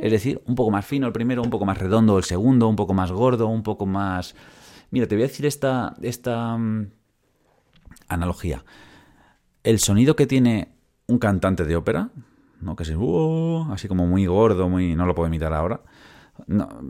Es 0.04 0.12
decir, 0.12 0.42
un 0.44 0.54
poco 0.54 0.70
más 0.70 0.84
fino 0.84 1.06
el 1.06 1.14
primero, 1.14 1.40
un 1.40 1.48
poco 1.48 1.64
más 1.64 1.78
redondo 1.78 2.18
el 2.18 2.24
segundo, 2.24 2.68
un 2.68 2.76
poco 2.76 2.92
más 2.92 3.10
gordo, 3.10 3.46
un 3.46 3.62
poco 3.62 3.86
más... 3.86 4.34
Mira, 4.90 5.06
te 5.06 5.14
voy 5.14 5.24
a 5.24 5.28
decir 5.28 5.46
esta, 5.46 5.94
esta 6.02 6.58
mm, 6.58 6.90
analogía. 8.08 8.62
El 9.62 9.78
sonido 9.78 10.14
que 10.14 10.26
tiene 10.26 10.68
un 11.06 11.18
cantante 11.18 11.64
de 11.64 11.74
ópera, 11.74 12.10
¿no? 12.60 12.76
que 12.76 12.82
es 12.82 12.90
así 13.70 13.88
como 13.88 14.06
muy 14.06 14.26
gordo, 14.26 14.68
muy 14.68 14.94
no 14.94 15.06
lo 15.06 15.14
puedo 15.14 15.26
imitar 15.26 15.54
ahora, 15.54 15.80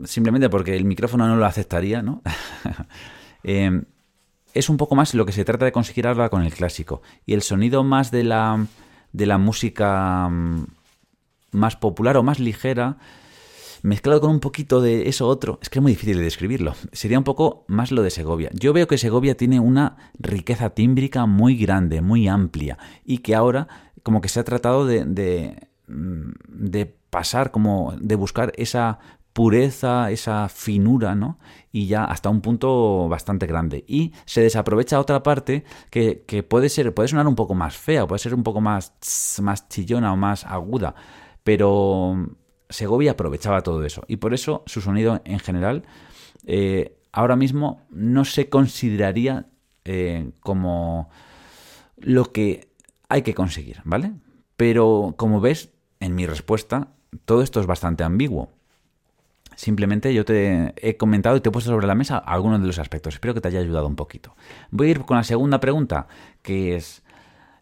simplemente 0.03 0.49
porque 0.49 0.75
el 0.75 0.83
micrófono 0.83 1.25
no 1.25 1.37
lo 1.37 1.45
aceptaría, 1.45 2.01
¿no? 2.01 2.21
Eh, 3.47 3.83
es 4.55 4.69
un 4.69 4.77
poco 4.77 4.95
más 4.95 5.13
lo 5.13 5.23
que 5.23 5.31
se 5.31 5.45
trata 5.45 5.65
de 5.65 5.71
conseguir 5.71 6.07
ahora 6.07 6.29
con 6.29 6.41
el 6.41 6.51
clásico. 6.51 7.03
Y 7.27 7.35
el 7.35 7.43
sonido 7.43 7.83
más 7.83 8.09
de 8.09 8.23
la, 8.23 8.65
de 9.13 9.25
la 9.27 9.37
música 9.37 10.27
mm, 10.27 10.65
más 11.55 11.75
popular 11.75 12.17
o 12.17 12.23
más 12.23 12.39
ligera, 12.39 12.97
mezclado 13.81 14.21
con 14.21 14.31
un 14.31 14.39
poquito 14.39 14.81
de 14.81 15.07
eso 15.07 15.27
otro, 15.27 15.59
es 15.61 15.69
que 15.69 15.79
es 15.79 15.83
muy 15.83 15.91
difícil 15.91 16.17
de 16.17 16.23
describirlo. 16.23 16.73
Sería 16.91 17.17
un 17.17 17.23
poco 17.23 17.65
más 17.67 17.91
lo 17.91 18.01
de 18.01 18.09
Segovia. 18.09 18.49
Yo 18.53 18.73
veo 18.73 18.87
que 18.87 18.97
Segovia 18.97 19.37
tiene 19.37 19.59
una 19.59 19.97
riqueza 20.19 20.71
tímbrica 20.71 21.25
muy 21.25 21.55
grande, 21.55 22.01
muy 22.01 22.27
amplia, 22.27 22.77
y 23.03 23.19
que 23.19 23.35
ahora 23.35 23.67
como 24.03 24.21
que 24.21 24.29
se 24.29 24.39
ha 24.39 24.43
tratado 24.43 24.85
de, 24.85 25.05
de, 25.05 25.67
mm, 25.87 26.31
de 26.47 26.85
pasar, 27.09 27.51
como 27.51 27.95
de 27.99 28.15
buscar 28.15 28.51
esa 28.55 28.99
pureza, 29.33 30.11
esa 30.11 30.47
finura, 30.47 31.13
¿no? 31.13 31.39
Y 31.71 31.87
ya 31.87 32.05
hasta 32.05 32.29
un 32.29 32.39
punto 32.39 33.09
bastante 33.09 33.47
grande. 33.47 33.83
Y 33.85 34.13
se 34.25 34.41
desaprovecha 34.41 34.99
otra 34.99 35.23
parte 35.23 35.65
que, 35.89 36.23
que, 36.25 36.41
puede 36.41 36.69
ser, 36.69 36.93
puede 36.93 37.09
sonar 37.09 37.27
un 37.27 37.35
poco 37.35 37.53
más 37.53 37.75
fea, 37.75 38.07
puede 38.07 38.19
ser 38.19 38.33
un 38.33 38.43
poco 38.43 38.61
más, 38.61 38.93
más 39.41 39.67
chillona 39.67 40.13
o 40.13 40.15
más 40.15 40.45
aguda. 40.45 40.95
Pero 41.45 42.27
Segovia 42.69 43.11
aprovechaba 43.11 43.61
todo 43.61 43.85
eso. 43.85 44.03
Y 44.07 44.17
por 44.17 44.33
eso 44.33 44.63
su 44.65 44.81
sonido 44.81 45.21
en 45.23 45.39
general 45.39 45.83
eh, 46.45 46.97
ahora 47.11 47.35
mismo 47.35 47.81
no 47.91 48.25
se 48.25 48.49
consideraría 48.49 49.45
eh, 49.85 50.31
como 50.41 51.09
lo 51.97 52.31
que 52.31 52.67
hay 53.09 53.21
que 53.21 53.35
conseguir, 53.35 53.81
¿vale? 53.83 54.13
Pero 54.57 55.13
como 55.17 55.39
ves, 55.39 55.69
en 55.99 56.15
mi 56.15 56.25
respuesta, 56.25 56.87
todo 57.25 57.43
esto 57.43 57.59
es 57.59 57.67
bastante 57.67 58.03
ambiguo. 58.03 58.49
Simplemente 59.55 60.13
yo 60.13 60.25
te 60.25 60.73
he 60.77 60.97
comentado 60.97 61.37
y 61.37 61.41
te 61.41 61.49
he 61.49 61.51
puesto 61.51 61.69
sobre 61.69 61.85
la 61.85 61.95
mesa 61.95 62.17
algunos 62.17 62.59
de 62.59 62.67
los 62.67 62.79
aspectos. 62.79 63.13
Espero 63.13 63.35
que 63.35 63.41
te 63.41 63.49
haya 63.49 63.59
ayudado 63.59 63.87
un 63.87 63.95
poquito. 63.95 64.35
Voy 64.71 64.87
a 64.87 64.91
ir 64.91 65.01
con 65.01 65.17
la 65.17 65.23
segunda 65.23 65.59
pregunta, 65.59 66.07
que 66.41 66.75
es... 66.75 67.03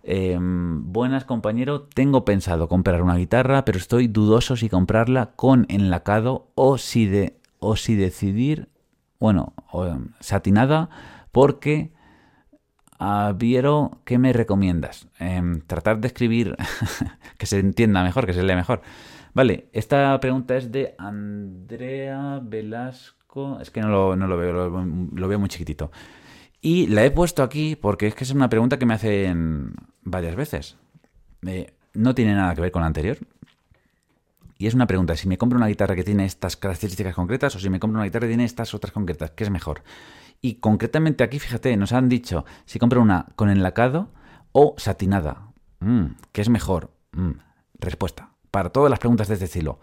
Em, 0.04 0.92
buenas 0.92 1.24
compañero, 1.24 1.84
tengo 1.84 2.26
pensado 2.26 2.68
comprar 2.68 3.02
una 3.02 3.16
guitarra, 3.16 3.64
pero 3.64 3.78
estoy 3.78 4.08
dudoso 4.08 4.58
si 4.58 4.68
comprarla 4.68 5.32
con 5.36 5.66
enlacado 5.70 6.52
o 6.56 6.78
si, 6.78 7.06
de, 7.06 7.38
o 7.60 7.78
si 7.78 7.96
decidir, 7.96 8.68
bueno, 9.20 9.54
em, 9.74 10.10
satinada, 10.20 10.90
porque 11.32 11.94
uh, 13.00 13.34
Viero, 13.34 14.02
¿qué 14.06 14.18
me 14.18 14.34
recomiendas? 14.34 15.08
Em, 15.20 15.62
tratar 15.62 16.00
de 16.00 16.08
escribir 16.08 16.58
que 17.38 17.46
se 17.46 17.60
entienda 17.60 18.04
mejor, 18.04 18.26
que 18.26 18.34
se 18.34 18.44
lea 18.44 18.56
mejor. 18.56 18.82
Vale, 19.34 19.70
esta 19.74 20.20
pregunta 20.20 20.56
es 20.56 20.72
de 20.72 20.96
Andrea 20.98 22.40
Velasco. 22.44 23.58
Es 23.60 23.72
que 23.72 23.82
no 23.82 23.88
lo, 23.90 24.16
no 24.16 24.28
lo 24.28 24.38
veo, 24.38 24.70
lo, 24.70 25.28
veo 25.28 25.40
muy 25.40 25.50
chiquitito. 25.50 25.92
Y 26.66 26.88
la 26.88 27.04
he 27.04 27.12
puesto 27.12 27.44
aquí 27.44 27.76
porque 27.76 28.08
es 28.08 28.16
que 28.16 28.24
es 28.24 28.32
una 28.32 28.48
pregunta 28.48 28.80
que 28.80 28.86
me 28.86 28.94
hacen 28.94 29.76
varias 30.02 30.36
veces. 30.36 30.78
Eh, 31.46 31.74
no 31.94 32.16
tiene 32.16 32.34
nada 32.34 32.56
que 32.56 32.62
ver 32.62 32.72
con 32.72 32.82
la 32.84 32.88
anterior. 32.88 33.18
Y 34.58 34.68
es 34.68 34.74
una 34.74 34.88
pregunta, 34.88 35.18
si 35.18 35.28
me 35.28 35.38
compro 35.38 35.58
una 35.58 35.68
guitarra 35.68 35.94
que 35.94 36.06
tiene 36.06 36.24
estas 36.24 36.56
características 36.56 37.16
concretas 37.16 37.54
o 37.58 37.60
si 37.60 37.70
me 37.70 37.82
compro 37.82 37.98
una 37.98 38.06
guitarra 38.06 38.28
que 38.28 38.30
tiene 38.30 38.46
estas 38.46 38.74
otras 38.74 38.94
concretas, 38.94 39.32
¿qué 39.32 39.44
es 39.44 39.50
mejor? 39.50 39.84
Y 40.40 40.56
concretamente 40.56 41.26
aquí, 41.26 41.38
fíjate, 41.38 41.76
nos 41.76 41.92
han 41.92 42.08
dicho 42.08 42.46
si 42.64 42.80
compro 42.80 43.02
una 43.02 43.26
con 43.36 43.50
enlacado 43.50 44.14
o 44.54 44.74
satinada. 44.78 45.52
Mm, 45.82 46.06
¿Qué 46.32 46.42
es 46.42 46.48
mejor? 46.48 46.92
Mm, 47.12 47.32
respuesta 47.78 48.30
para 48.52 48.70
todas 48.70 48.90
las 48.90 49.00
preguntas 49.00 49.28
de 49.28 49.34
este 49.34 49.46
estilo. 49.46 49.82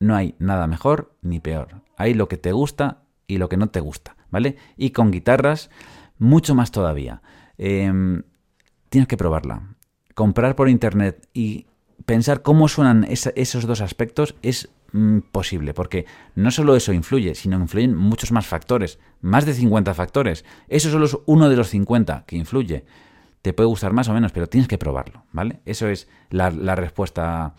No 0.00 0.16
hay 0.16 0.34
nada 0.40 0.66
mejor 0.66 1.14
ni 1.22 1.38
peor. 1.38 1.82
Hay 1.96 2.14
lo 2.14 2.26
que 2.26 2.36
te 2.36 2.50
gusta 2.50 3.04
y 3.28 3.38
lo 3.38 3.48
que 3.48 3.56
no 3.56 3.68
te 3.68 3.78
gusta, 3.78 4.16
¿vale? 4.30 4.56
Y 4.76 4.90
con 4.90 5.12
guitarras, 5.12 5.70
mucho 6.20 6.54
más 6.54 6.70
todavía. 6.70 7.20
Em, 7.58 8.22
tienes 8.88 9.08
que 9.08 9.16
probarla. 9.16 9.74
Comprar 10.14 10.54
por 10.54 10.68
internet 10.68 11.28
y 11.34 11.66
pensar 12.06 12.42
cómo 12.42 12.68
suenan 12.68 13.04
esos 13.08 13.66
dos 13.66 13.80
aspectos 13.80 14.36
es 14.42 14.68
mm, 14.92 15.18
posible, 15.32 15.74
porque 15.74 16.06
no 16.36 16.52
solo 16.52 16.76
eso 16.76 16.92
influye, 16.92 17.34
sino 17.34 17.58
influyen 17.58 17.96
muchos 17.96 18.30
más 18.30 18.46
factores, 18.46 19.00
más 19.20 19.44
de 19.46 19.54
50 19.54 19.94
factores. 19.94 20.44
Eso 20.68 20.90
solo 20.90 21.06
es 21.06 21.18
uno 21.26 21.48
de 21.48 21.56
los 21.56 21.70
50 21.70 22.22
que 22.24 22.36
influye. 22.36 22.84
Te 23.42 23.52
puede 23.52 23.66
gustar 23.66 23.92
más 23.92 24.08
o 24.08 24.14
menos, 24.14 24.30
pero 24.30 24.46
tienes 24.46 24.68
que 24.68 24.78
probarlo, 24.78 25.24
¿vale? 25.32 25.60
Eso 25.64 25.88
es 25.88 26.06
la, 26.30 26.50
la 26.50 26.76
respuesta 26.76 27.54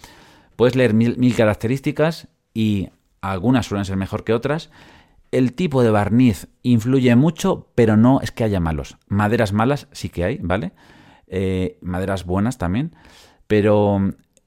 Puedes 0.62 0.76
leer 0.76 0.94
mil, 0.94 1.36
características 1.36 2.28
y 2.54 2.90
algunas 3.20 3.66
suelen 3.66 3.84
ser 3.84 3.98
mejor 3.98 4.24
que 4.24 4.32
otras. 4.32 4.70
El 5.32 5.54
tipo 5.54 5.82
de 5.84 5.92
barniz 5.92 6.48
influye 6.62 7.16
mucho, 7.16 7.72
pero 7.76 7.96
no 7.98 8.22
es 8.22 8.32
que 8.32 8.44
haya 8.44 8.60
malos. 8.60 8.98
Maderas 9.08 9.54
malas 9.54 9.88
sí 9.92 10.10
que 10.10 10.26
hay, 10.26 10.40
¿vale? 10.42 10.74
Eh, 11.28 11.80
maderas 11.82 12.26
buenas 12.26 12.58
también. 12.58 12.96
Pero 13.48 14.00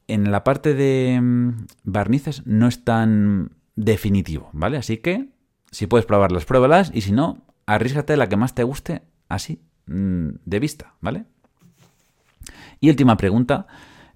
en 0.07 0.31
la 0.31 0.45
parte 0.45 0.75
de 0.75 1.19
mm, 1.21 1.67
barnices 1.85 2.47
no 2.47 2.69
es 2.69 2.85
tan 2.85 3.57
definitivo, 3.77 4.51
¿vale? 4.53 4.77
Así 4.77 4.99
que 4.99 5.31
si 5.71 5.87
puedes 5.87 6.07
probarlas, 6.07 6.45
pruébalas 6.45 6.91
y 6.95 7.01
si 7.01 7.13
no, 7.13 7.47
arrísgate 7.67 8.17
la 8.17 8.29
que 8.29 8.37
más 8.37 8.55
te 8.55 8.63
guste 8.63 9.03
así, 9.29 9.63
mm, 9.87 10.29
de 10.45 10.61
vista, 10.61 10.95
¿vale? 11.01 11.25
Y 12.81 12.91
última 12.91 13.17
pregunta, 13.17 13.67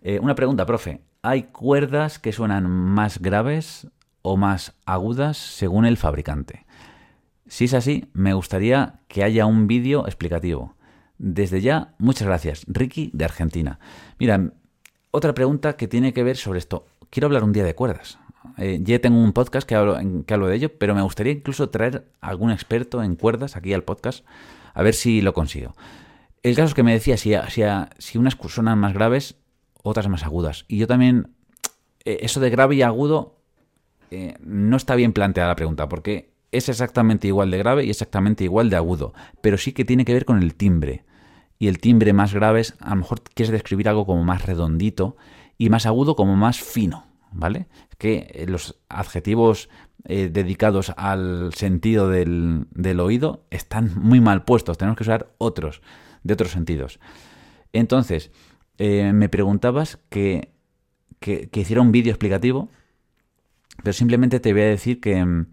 eh, 0.03 0.21
una 0.21 0.35
pregunta, 0.35 0.67
profe 0.67 1.01
hay 1.23 1.45
cuerdas 1.45 2.19
que 2.19 2.33
suenan 2.33 2.71
más 2.71 3.21
graves 3.21 3.89
o 4.29 4.37
más 4.37 4.75
agudas 4.85 5.39
según 5.39 5.87
el 5.87 5.97
fabricante. 5.97 6.67
Si 7.47 7.65
es 7.65 7.73
así, 7.73 8.11
me 8.13 8.35
gustaría 8.35 9.01
que 9.09 9.25
haya 9.25 9.47
un 9.47 9.67
vídeo 9.67 10.07
explicativo. 10.07 10.75
Desde 11.17 11.63
ya, 11.63 11.95
muchas 11.99 12.29
gracias, 12.29 12.65
Ricky 12.69 13.11
de 13.15 13.25
Argentina. 13.25 13.81
Mira, 14.19 14.53
otra 15.11 15.33
pregunta 15.33 15.77
que 15.77 15.89
tiene 15.89 16.13
que 16.13 16.23
ver 16.23 16.37
sobre 16.37 16.59
esto. 16.59 16.85
Quiero 17.09 17.27
hablar 17.27 17.43
un 17.43 17.55
día 17.55 17.65
de 17.65 17.75
cuerdas. 17.75 18.19
Eh, 18.59 18.81
ya 18.83 18.99
tengo 18.99 19.19
un 19.19 19.33
podcast 19.33 19.67
que 19.67 19.75
hablo, 19.75 19.97
que 20.27 20.37
de 20.37 20.55
ello, 20.55 20.79
pero 20.79 20.95
me 20.95 21.01
gustaría 21.01 21.33
incluso 21.33 21.71
traer 21.71 22.07
algún 22.21 22.51
experto 22.51 23.03
en 23.03 23.17
cuerdas 23.17 23.57
aquí 23.57 23.73
al 23.73 23.83
podcast, 23.83 24.27
a 24.75 24.83
ver 24.83 24.93
si 24.93 25.23
lo 25.23 25.33
consigo. 25.33 25.75
El 26.43 26.55
caso 26.55 26.69
es 26.69 26.75
que 26.75 26.83
me 26.83 26.93
decía, 26.93 27.17
si, 27.17 27.33
si, 27.49 27.63
si 27.97 28.19
unas 28.19 28.37
suenan 28.49 28.79
más 28.79 28.93
graves, 28.93 29.37
otras 29.83 30.07
más 30.09 30.23
agudas. 30.23 30.67
Y 30.69 30.77
yo 30.77 30.87
también, 30.87 31.33
eh, 32.05 32.19
eso 32.21 32.41
de 32.41 32.51
grave 32.51 32.77
y 32.77 32.83
agudo, 32.83 33.38
eh, 34.11 34.35
no 34.41 34.77
está 34.77 34.95
bien 34.95 35.13
planteada 35.13 35.51
la 35.51 35.57
pregunta, 35.57 35.89
porque 35.89 36.31
es 36.53 36.69
exactamente 36.69 37.29
igual 37.29 37.51
de 37.51 37.59
grave 37.59 37.85
y 37.85 37.91
exactamente 37.91 38.45
igual 38.45 38.71
de 38.71 38.77
agudo, 38.77 39.13
pero 39.41 39.59
sí 39.59 39.73
que 39.73 39.85
tiene 39.85 40.05
que 40.05 40.15
ver 40.15 40.25
con 40.25 40.43
el 40.43 40.55
timbre. 40.55 41.05
Y 41.59 41.69
el 41.69 41.79
timbre 41.79 42.13
más 42.13 42.33
grave 42.35 42.61
es, 42.61 42.77
a 42.81 42.91
lo 42.91 42.97
mejor 42.97 43.23
quieres 43.35 43.53
describir 43.53 43.89
algo 43.89 44.07
como 44.07 44.23
más 44.25 44.47
redondito 44.47 45.17
y 45.59 45.71
más 45.71 45.87
agudo 45.87 46.15
como 46.15 46.37
más 46.37 46.61
fino, 46.61 47.07
¿vale? 47.33 47.67
Que 47.99 48.31
eh, 48.33 48.47
los 48.47 48.81
adjetivos 48.89 49.69
dedicados 50.05 50.95
al 50.97 51.53
sentido 51.55 52.09
del, 52.09 52.67
del, 52.71 53.01
oído 53.01 53.45
están 53.51 53.91
muy 53.95 54.21
mal 54.21 54.45
puestos, 54.45 54.79
tenemos 54.79 54.97
que 54.97 55.03
usar 55.03 55.35
otros, 55.37 55.83
de 56.23 56.33
otros 56.33 56.53
sentidos. 56.53 56.99
Entonces, 57.73 58.31
eh, 58.79 59.13
me 59.13 59.29
preguntabas 59.29 59.99
que, 60.09 60.53
que, 61.19 61.51
hiciera 61.53 61.83
un 61.83 61.91
vídeo 61.91 62.13
explicativo, 62.13 62.71
pero 63.83 63.93
simplemente 63.93 64.41
te 64.41 64.53
voy 64.53 64.63
a 64.63 64.67
decir 64.67 65.01
que 65.01 65.25
mm, 65.25 65.47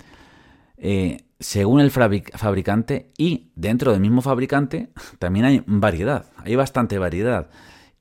eh, 0.77 1.25
según 1.39 1.81
el 1.81 1.91
fabricante 1.91 3.11
y 3.17 3.51
dentro 3.55 3.91
del 3.91 4.01
mismo 4.01 4.21
fabricante 4.21 4.89
también 5.19 5.45
hay 5.45 5.63
variedad, 5.65 6.25
hay 6.37 6.55
bastante 6.55 6.97
variedad. 6.97 7.49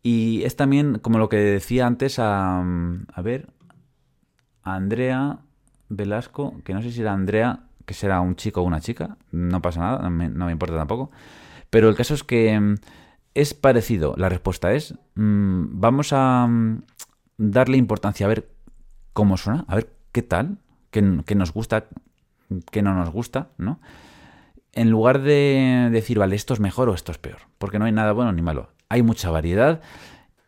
Y 0.02 0.42
es 0.44 0.56
también 0.56 0.98
como 0.98 1.18
lo 1.18 1.28
que 1.28 1.38
decía 1.38 1.86
antes 1.86 2.18
a, 2.18 2.62
mm, 2.62 3.06
a 3.12 3.22
ver, 3.22 3.48
Andrea 4.62 5.40
Velasco, 5.88 6.60
que 6.64 6.74
no 6.74 6.82
sé 6.82 6.90
si 6.90 7.00
era 7.00 7.12
Andrea 7.12 7.64
que 7.86 7.94
será 7.94 8.20
un 8.20 8.36
chico 8.36 8.62
o 8.62 8.64
una 8.64 8.80
chica, 8.80 9.18
no 9.30 9.60
pasa 9.60 9.80
nada, 9.80 10.10
no 10.10 10.10
me, 10.46 10.52
importa 10.52 10.76
tampoco. 10.76 11.10
Pero 11.70 11.88
el 11.88 11.96
caso 11.96 12.14
es 12.14 12.24
que 12.24 12.58
mm, 12.58 12.76
es 13.34 13.54
parecido. 13.54 14.14
La 14.16 14.28
respuesta 14.28 14.72
es, 14.72 14.94
vamos 15.14 16.12
a 16.12 16.48
darle 17.36 17.76
importancia 17.76 18.26
a 18.26 18.28
ver 18.28 18.50
cómo 19.12 19.36
suena, 19.36 19.64
a 19.68 19.74
ver 19.76 19.93
qué 20.14 20.22
tal, 20.22 20.58
qué, 20.92 21.02
nos 21.02 21.52
gusta, 21.52 21.88
qué 22.70 22.82
no 22.82 22.94
nos 22.94 23.10
gusta, 23.10 23.48
¿no? 23.58 23.80
En 24.72 24.88
lugar 24.88 25.20
de 25.20 25.88
decir, 25.90 26.20
vale, 26.20 26.36
esto 26.36 26.54
es 26.54 26.60
mejor 26.60 26.88
o 26.88 26.94
esto 26.94 27.10
es 27.10 27.18
peor, 27.18 27.38
porque 27.58 27.80
no 27.80 27.84
hay 27.84 27.92
nada 27.92 28.12
bueno 28.12 28.32
ni 28.32 28.40
malo. 28.40 28.70
Hay 28.88 29.02
mucha 29.02 29.30
variedad. 29.30 29.80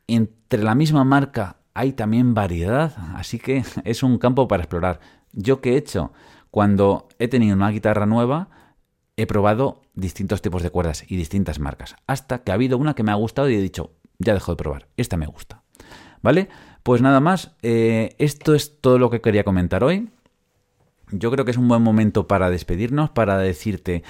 Entre 0.07 0.63
la 0.63 0.77
misma 0.77 1.03
marca 1.03 1.57
hay 1.75 1.93
también 1.93 2.33
variedad, 2.33 2.95
así 3.17 3.41
que 3.41 3.65
es 3.85 4.05
un 4.05 4.19
campo 4.19 4.47
para 4.47 4.63
explorar. 4.63 5.01
¿Yo 5.33 5.61
qué 5.61 5.75
he 5.75 5.77
hecho? 5.77 6.13
Cuando 6.53 7.09
he 7.19 7.27
tenido 7.27 7.57
una 7.57 7.71
guitarra 7.71 8.07
nueva, 8.07 8.49
he 9.17 9.27
probado 9.27 9.83
distintos 9.95 10.43
tipos 10.43 10.63
de 10.63 10.71
cuerdas 10.71 11.05
y 11.09 11.17
distintas 11.17 11.59
marcas, 11.59 11.97
hasta 12.07 12.45
que 12.45 12.53
ha 12.53 12.55
habido 12.55 12.79
una 12.79 12.95
que 12.95 13.03
me 13.03 13.11
ha 13.11 13.17
gustado 13.17 13.51
y 13.51 13.57
he 13.57 13.61
dicho, 13.61 13.97
ya 14.21 14.33
dejo 14.33 14.53
de 14.53 14.57
probar, 14.57 14.87
esta 14.97 15.17
me 15.17 15.27
gusta. 15.27 15.65
¿Vale? 16.23 16.49
Pues 16.87 17.03
nada 17.03 17.19
más, 17.19 17.51
eh, 17.65 18.15
esto 18.19 18.55
es 18.55 18.81
todo 18.81 19.01
lo 19.01 19.11
que 19.11 19.21
quería 19.21 19.43
comentar 19.43 19.83
hoy. 19.83 20.09
Yo 21.11 21.33
creo 21.33 21.45
que 21.45 21.51
es 21.51 21.57
un 21.57 21.67
buen 21.67 21.83
momento 21.83 22.29
para 22.29 22.49
despedirnos, 22.49 23.11
para 23.11 23.39
decirte, 23.39 24.05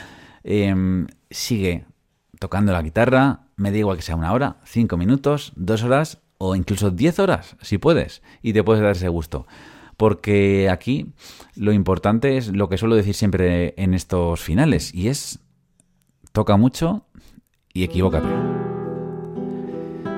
em, 0.45 1.07
sigue 1.31 1.87
tocando 2.39 2.75
la 2.75 2.83
guitarra, 2.83 3.47
me 3.57 3.71
da 3.71 3.79
igual 3.79 3.97
que 3.97 4.03
sea 4.03 4.15
una 4.15 4.31
hora, 4.35 4.59
cinco 4.67 4.99
minutos, 4.99 5.55
dos 5.57 5.85
horas 5.85 6.19
o 6.37 6.55
incluso 6.55 6.91
diez 6.91 7.19
horas, 7.19 7.57
si 7.63 7.79
puedes, 7.79 8.21
y 8.43 8.53
te 8.53 8.63
puedes 8.63 8.83
dar 8.83 8.93
ese 8.93 9.09
gusto 9.09 9.47
porque 9.97 10.69
aquí 10.69 11.15
lo 11.55 11.73
importante 11.73 12.37
es 12.37 12.49
lo 12.49 12.69
que 12.69 12.77
suelo 12.77 12.95
decir 12.95 13.15
siempre 13.15 13.73
en 13.79 13.95
estos 13.95 14.43
finales, 14.43 14.93
y 14.95 15.09
es 15.09 15.39
toca 16.33 16.59
mucho 16.59 17.07
y 17.73 17.85
equivócate. 17.85 18.29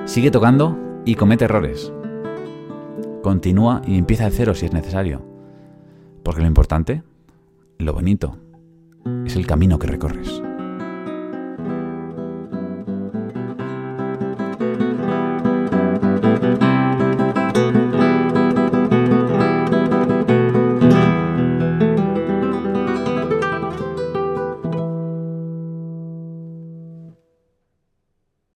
Sigue 0.03 0.29
tocando 0.29 0.77
y 1.05 1.15
comete 1.15 1.45
errores. 1.45 1.93
Continúa 3.21 3.81
y 3.85 3.97
empieza 3.97 4.25
de 4.25 4.31
cero 4.31 4.53
si 4.53 4.65
es 4.65 4.73
necesario. 4.73 5.21
Porque 6.23 6.41
lo 6.41 6.47
importante, 6.47 7.03
lo 7.77 7.93
bonito, 7.93 8.37
es 9.25 9.35
el 9.35 9.45
camino 9.45 9.77
que 9.77 9.87
recorres. 9.87 10.41